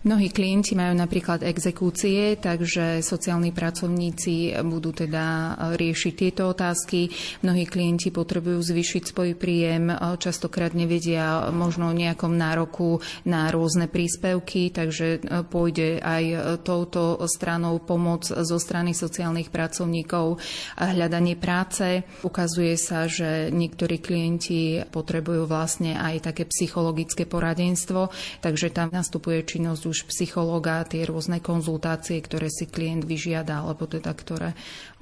Mnohí 0.06 0.30
klienti 0.30 0.78
majú 0.78 0.94
napríklad 0.94 1.42
exekúcie, 1.42 2.38
takže 2.38 3.02
sociálni 3.02 3.50
pracovníci 3.50 4.54
budú 4.62 4.94
teda 4.94 5.58
riešiť 5.74 6.14
tieto 6.14 6.54
otázky. 6.54 7.10
Mnohí 7.42 7.66
klienti 7.66 8.14
potrebujú 8.14 8.62
zvýšiť 8.62 9.02
svoj 9.02 9.34
príjem, 9.34 9.90
častokrát 10.22 10.78
nevedia 10.78 11.50
možno 11.50 11.90
o 11.90 11.98
nejakom 11.98 12.38
nároku 12.38 13.02
na 13.26 13.50
rôzne 13.50 13.90
príspevky, 13.90 14.70
takže 14.70 15.26
pôjde 15.50 15.98
aj 15.98 16.24
touto 16.62 17.18
stranou 17.26 17.82
pomoc 17.82 18.30
zo 18.30 18.62
strany 18.62 18.94
sociálnych 18.94 19.50
pracovníkov 19.50 20.38
a 20.78 20.94
hľadanie 20.94 21.34
práce. 21.34 22.06
Ukazuje 22.22 22.78
sa, 22.78 23.10
že 23.10 23.50
niektorí 23.50 23.98
klienti 23.98 24.86
potrebujú 24.86 25.50
vlastne 25.50 25.98
aj 25.98 26.30
také 26.30 26.46
psychologické 26.46 27.26
poradenstvo, 27.26 28.14
takže 28.46 28.70
tam 28.70 28.94
nastupuje 28.94 29.42
činnosť 29.42 29.82
už 29.82 29.95
už 29.96 30.12
psychológa, 30.12 30.84
tie 30.84 31.08
rôzne 31.08 31.40
konzultácie, 31.40 32.20
ktoré 32.20 32.52
si 32.52 32.68
klient 32.68 33.08
vyžiada, 33.08 33.64
alebo 33.64 33.88
teda 33.88 34.12
ktoré, 34.12 34.52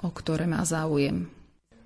o 0.05 0.13
ktoré 0.13 0.45
má 0.45 0.61
záujem. 0.61 1.25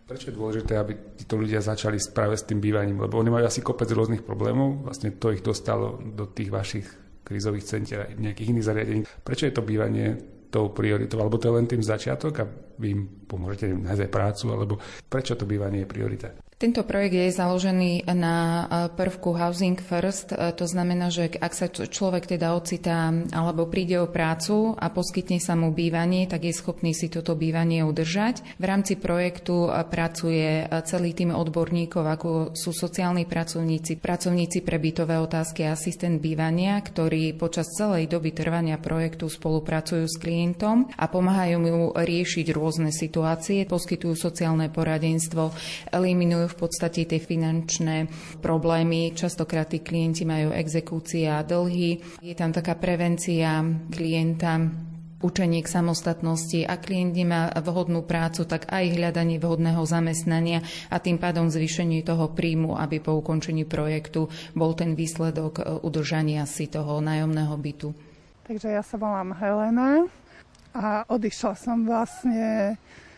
Prečo 0.03 0.32
je 0.32 0.39
dôležité, 0.39 0.76
aby 0.76 1.16
títo 1.16 1.39
ľudia 1.39 1.64
začali 1.64 1.95
práve 2.12 2.36
s 2.36 2.43
tým 2.43 2.60
bývaním? 2.60 2.99
Lebo 2.99 3.20
oni 3.20 3.32
majú 3.32 3.47
asi 3.47 3.64
kopec 3.64 3.88
rôznych 3.91 4.28
problémov, 4.28 4.84
vlastne 4.84 5.16
to 5.16 5.32
ich 5.32 5.39
dostalo 5.39 5.99
do 6.03 6.28
tých 6.28 6.51
vašich 6.51 6.88
krízových 7.24 7.68
centier 7.68 7.99
a 8.03 8.12
nejakých 8.12 8.55
iných 8.55 8.68
zariadení. 8.68 9.01
Prečo 9.24 9.47
je 9.47 9.55
to 9.55 9.64
bývanie 9.64 10.16
tou 10.47 10.72
prioritou, 10.72 11.20
alebo 11.20 11.36
to 11.36 11.51
je 11.51 11.58
len 11.60 11.68
tým 11.68 11.84
začiatok 11.84 12.34
a 12.39 12.47
vy 12.80 12.88
im 12.95 13.01
pomôžete 13.28 13.68
nájsť 13.68 14.08
prácu, 14.08 14.45
alebo 14.47 14.80
prečo 15.12 15.36
to 15.36 15.43
bývanie 15.43 15.84
je 15.84 15.91
priorita? 15.91 16.28
Tento 16.58 16.82
projekt 16.82 17.14
je 17.14 17.38
založený 17.38 18.10
na 18.18 18.38
e, 18.41 18.64
prvku 18.89 19.30
Housing 19.30 19.78
First. 19.78 20.34
E, 20.34 20.49
to 20.58 20.66
znamená, 20.66 21.14
že 21.14 21.30
ak 21.38 21.53
sa 21.53 21.70
človek 21.70 22.26
teda 22.26 22.58
ocitá 22.58 23.14
alebo 23.30 23.70
príde 23.70 24.01
o 24.01 24.10
prácu 24.10 24.74
a 24.74 24.89
poskytne 24.89 25.38
sa 25.38 25.53
mu 25.53 25.70
bývanie, 25.70 26.26
tak 26.26 26.49
je 26.49 26.58
schopný 26.58 26.97
si 26.97 27.14
toto 27.14 27.38
bývanie 27.38 27.86
udržať. 27.86 28.58
V 28.58 28.66
rámci 28.66 28.97
projektu 28.97 29.70
e, 29.70 29.86
pracuje 29.86 30.66
celý 30.89 31.14
tým 31.14 31.30
odborníkov, 31.30 32.01
ako 32.01 32.30
sú 32.58 32.74
sociálni 32.74 33.30
pracovníci, 33.30 34.01
pracovníci 34.01 34.66
pre 34.66 34.82
bytové 34.82 35.22
otázky 35.22 35.62
a 35.62 35.78
asistent 35.78 36.18
bývania, 36.18 36.82
ktorí 36.82 37.38
počas 37.38 37.70
celej 37.78 38.10
doby 38.10 38.34
trvania 38.34 38.82
projektu 38.82 39.30
spolupracujú 39.30 40.10
s 40.10 40.18
klientom 40.18 40.89
a 40.97 41.05
pomáhajú 41.05 41.58
mu 41.62 41.93
riešiť 41.93 42.49
rôzne 42.49 42.89
situácie, 42.89 43.70
poskytujú 43.70 44.18
sociálne 44.18 44.74
poradenstvo, 44.74 45.53
eliminujú 45.93 46.47
v 46.48 46.56
podstate 46.56 47.06
tie 47.06 47.20
finančné 47.20 48.08
problémy. 48.41 49.14
Častokrát 49.14 49.70
tí 49.70 49.84
klienti 49.84 50.24
majú 50.24 50.56
exekúcie 50.56 51.28
a 51.28 51.43
dlhy. 51.43 52.20
Je 52.24 52.36
tam 52.36 52.56
taká 52.56 52.80
prevencia 52.80 53.64
klienta 53.91 54.58
učenie 55.18 55.66
k 55.66 55.70
samostatnosti 55.70 56.62
a 56.66 56.78
klient 56.78 57.18
nemá 57.18 57.50
vhodnú 57.66 58.06
prácu, 58.06 58.45
tak 58.45 58.70
aj 58.70 58.93
hľadanie 58.93 59.41
vhodného 59.41 59.82
zamestnania 59.82 60.62
a 60.93 61.02
tým 61.02 61.18
pádom 61.18 61.50
zvýšenie 61.50 62.06
toho 62.06 62.30
príjmu, 62.30 62.78
aby 62.78 63.02
po 63.02 63.18
ukončení 63.18 63.66
projektu 63.66 64.30
bol 64.54 64.78
ten 64.78 64.93
výsledok 64.93 65.82
udržania 65.82 66.45
si 66.45 66.70
toho 66.70 67.02
nájomného 67.02 67.56
bytu. 67.58 67.89
Takže 68.45 68.70
ja 68.78 68.84
sa 68.86 68.95
volám 68.95 69.34
Helena 69.36 70.06
a 70.78 71.04
odišla 71.10 71.54
som 71.58 71.84
vlastne 71.84 72.78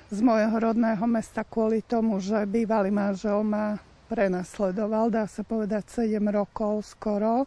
z 0.10 0.20
môjho 0.26 0.58
rodného 0.58 1.06
mesta 1.06 1.46
kvôli 1.46 1.86
tomu, 1.86 2.18
že 2.18 2.42
bývalý 2.50 2.90
manžel 2.90 3.46
ma 3.46 3.78
prenasledoval, 4.10 5.14
dá 5.14 5.30
sa 5.30 5.46
povedať 5.46 6.10
7 6.10 6.18
rokov 6.34 6.98
skoro. 6.98 7.46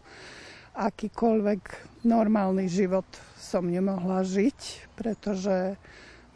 Akýkoľvek 0.73 1.63
normálny 2.07 2.71
život 2.71 3.05
som 3.35 3.67
nemohla 3.67 4.23
žiť, 4.23 4.89
pretože 4.95 5.75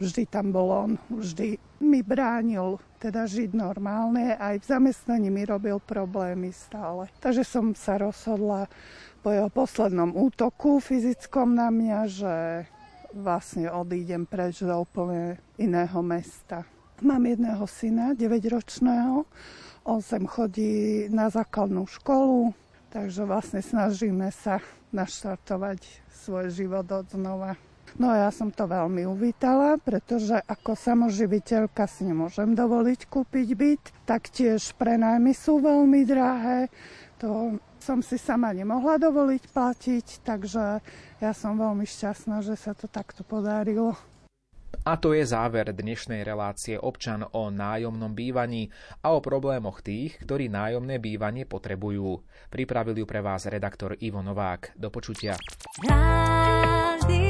vždy 0.03 0.23
tam 0.27 0.51
bol 0.51 0.69
on, 0.69 0.91
vždy 1.09 1.57
mi 1.81 2.03
bránil 2.03 2.83
teda 2.99 3.25
žiť 3.25 3.55
normálne, 3.55 4.35
aj 4.35 4.61
v 4.61 4.69
zamestnaní 4.69 5.31
mi 5.31 5.47
robil 5.47 5.79
problémy 5.79 6.51
stále. 6.51 7.07
Takže 7.23 7.47
som 7.47 7.71
sa 7.73 8.03
rozhodla 8.03 8.67
po 9.23 9.31
jeho 9.31 9.49
poslednom 9.49 10.11
útoku 10.11 10.83
fyzickom 10.83 11.55
na 11.55 11.71
mňa, 11.71 12.01
že 12.11 12.35
vlastne 13.17 13.73
odídem 13.73 14.29
preč 14.29 14.61
do 14.61 14.77
úplne 14.77 15.41
iného 15.57 16.05
mesta. 16.05 16.69
Mám 17.01 17.29
jedného 17.29 17.65
syna, 17.65 18.13
9-ročného, 18.13 19.25
on 19.85 20.01
sem 20.01 20.25
chodí 20.25 21.07
na 21.13 21.29
základnú 21.33 21.89
školu, 21.89 22.53
takže 22.93 23.25
vlastne 23.25 23.61
snažíme 23.61 24.29
sa 24.33 24.61
naštartovať 24.93 25.81
svoj 26.13 26.53
život 26.53 26.89
od 26.89 27.07
znova. 27.13 27.57
No 27.97 28.13
ja 28.13 28.29
som 28.29 28.53
to 28.53 28.69
veľmi 28.69 29.09
uvítala, 29.09 29.81
pretože 29.81 30.37
ako 30.45 30.77
samoživiteľka 30.77 31.89
si 31.89 32.05
nemôžem 32.05 32.53
dovoliť 32.53 33.09
kúpiť 33.09 33.49
byt. 33.57 33.85
Taktiež 34.05 34.77
prenajmy 34.77 35.33
sú 35.33 35.65
veľmi 35.65 36.05
drahé. 36.05 36.69
To 37.23 37.57
som 37.87 38.03
si 38.03 38.19
sama 38.19 38.51
nemohla 38.51 38.99
dovoliť 38.99 39.43
platiť, 39.55 40.07
takže 40.27 40.83
ja 41.23 41.31
som 41.31 41.55
veľmi 41.55 41.87
šťastná, 41.87 42.43
že 42.43 42.59
sa 42.59 42.75
to 42.75 42.91
takto 42.91 43.23
podarilo. 43.23 43.95
A 44.83 44.99
to 44.99 45.15
je 45.15 45.23
záver 45.23 45.71
dnešnej 45.71 46.27
relácie 46.27 46.75
občan 46.75 47.23
o 47.23 47.47
nájomnom 47.51 48.11
bývaní 48.11 48.75
a 49.07 49.15
o 49.15 49.23
problémoch 49.23 49.87
tých, 49.87 50.19
ktorí 50.27 50.51
nájomné 50.51 50.99
bývanie 50.99 51.47
potrebujú. 51.47 52.27
Pripravil 52.51 53.03
ju 53.03 53.07
pre 53.07 53.23
vás 53.23 53.47
redaktor 53.47 53.95
Ivo 54.03 54.19
Novák. 54.19 54.75
Do 54.75 54.91
počutia. 54.91 55.39
Rádio. 55.87 57.26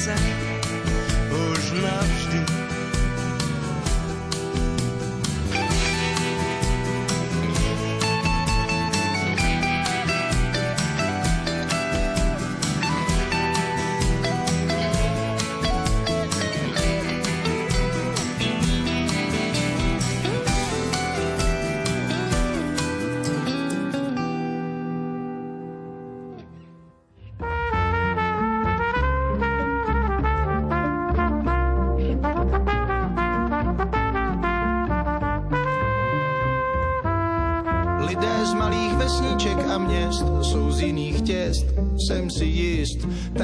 Jsem 0.00 0.50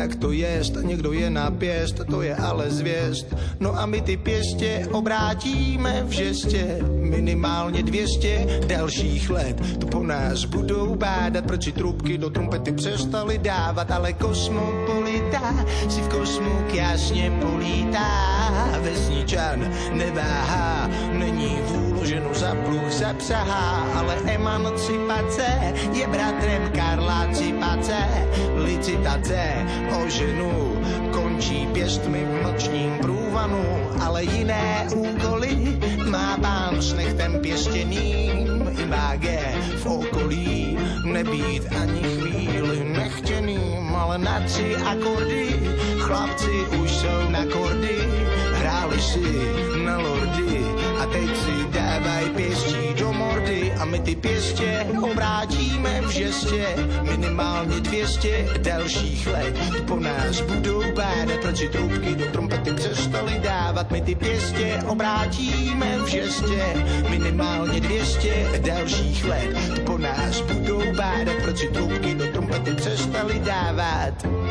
tak 0.06 0.16
to 0.16 0.32
jest, 0.32 0.72
někdo 0.82 1.12
je 1.12 1.30
na 1.30 1.50
pěst, 1.50 2.00
to 2.10 2.22
je 2.22 2.36
ale 2.36 2.70
zvěst. 2.70 3.34
No 3.60 3.78
a 3.78 3.86
my 3.86 4.00
ty 4.00 4.16
pěstě 4.16 4.86
obrátíme 4.92 6.04
v 6.06 6.10
žestě, 6.10 6.78
minimálně 6.90 7.82
200 7.82 8.46
dalších 8.66 9.30
let. 9.30 9.78
To 9.78 9.86
po 9.86 10.02
nás 10.02 10.44
budou 10.44 10.94
bádat, 10.94 11.46
proč 11.46 11.64
si 11.64 11.72
trubky 11.72 12.18
do 12.18 12.30
trumpety 12.30 12.72
přestali 12.72 13.38
dávat, 13.38 13.90
ale 13.90 14.12
kosmopolit 14.12 15.16
leta 15.26 15.66
si 15.88 16.00
v 16.00 16.08
kosmu 16.08 16.54
jasně 16.72 17.32
polítá. 17.40 18.36
Vesničan 18.80 19.70
neváhá, 19.92 20.90
není 21.12 21.58
vůl 21.66 21.95
ženu 22.06 22.30
za 22.34 22.54
pluh 22.54 22.86
zapsahá, 22.86 23.82
ale 23.98 24.14
emancipace 24.30 25.74
je 25.90 26.06
bratrem 26.06 26.70
Karla 26.70 27.26
Cipace. 27.34 27.98
Licitace 28.56 29.66
o 29.90 30.08
ženu 30.08 30.78
končí 31.10 31.66
pěstmi 31.74 32.22
v 32.24 32.42
nočním 32.46 32.98
průvanu, 33.02 33.66
ale 34.00 34.24
jiné 34.24 34.86
úkoly 34.94 35.78
má 36.06 36.38
pán 36.38 36.78
s 36.78 36.94
nechtem 36.94 37.42
pěstěným 37.42 38.62
i 38.78 38.86
máge 38.86 39.42
v 39.82 39.86
okolí 39.86 40.78
nebýt 41.04 41.66
ani 41.82 42.02
chvíli 42.02 42.84
nechtěným, 42.84 43.94
ale 43.94 44.18
na 44.18 44.40
tři 44.46 44.76
akordy 44.76 45.46
chlapci 45.98 46.56
už 46.82 46.90
jsou 46.90 47.30
na 47.30 47.42
kordy, 47.46 47.98
si 49.00 49.20
na 49.84 49.98
lordy 49.98 50.64
a 51.02 51.06
teď 51.06 51.36
si 51.36 51.54
dávaj 51.70 52.24
pěstí 52.36 52.94
do 52.98 53.12
mordy 53.12 53.72
a 53.72 53.84
my 53.84 54.00
ty 54.00 54.16
pěstě 54.16 54.86
obrátíme 55.02 56.00
v 56.00 56.10
žestě. 56.10 56.66
Minimálně 57.02 57.80
200 57.80 58.46
dalších 58.58 59.26
let 59.26 59.54
po 59.86 59.96
nás 59.96 60.40
budou 60.40 60.82
bádat, 60.94 61.40
proč 61.42 61.68
trubky 61.72 62.14
do 62.14 62.26
trompety 62.26 62.72
přestali 62.72 63.38
dávat. 63.38 63.90
My 63.90 64.00
ty 64.00 64.14
pěstě 64.14 64.82
obrátíme 64.86 65.98
v 65.98 66.06
žestě. 66.06 66.62
Minimálně 67.08 67.80
200 67.80 68.60
dalších 68.64 69.24
let 69.24 69.82
po 69.86 69.98
nás 69.98 70.40
budou 70.40 70.82
bádat, 70.96 71.36
proč 71.42 71.66
trubky 71.72 72.14
do 72.14 72.26
trompety 72.32 72.74
přestali 72.74 73.38
dávat 73.38 74.45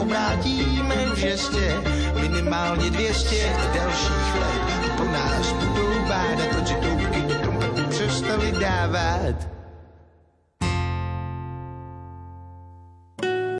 obrátíme 0.00 0.94
v 1.14 1.16
žestě 1.18 1.74
minimálně 2.20 2.90
200 2.90 3.56
dalších 3.74 4.34
let 4.40 4.96
po 4.96 5.04
nás 5.04 5.52
budou 5.52 6.08
bádat, 6.08 6.48
proč 6.50 6.68
si 6.68 6.74
trubky 6.74 7.20
do 7.20 7.88
přestali 7.88 8.52
dávat. 8.52 9.55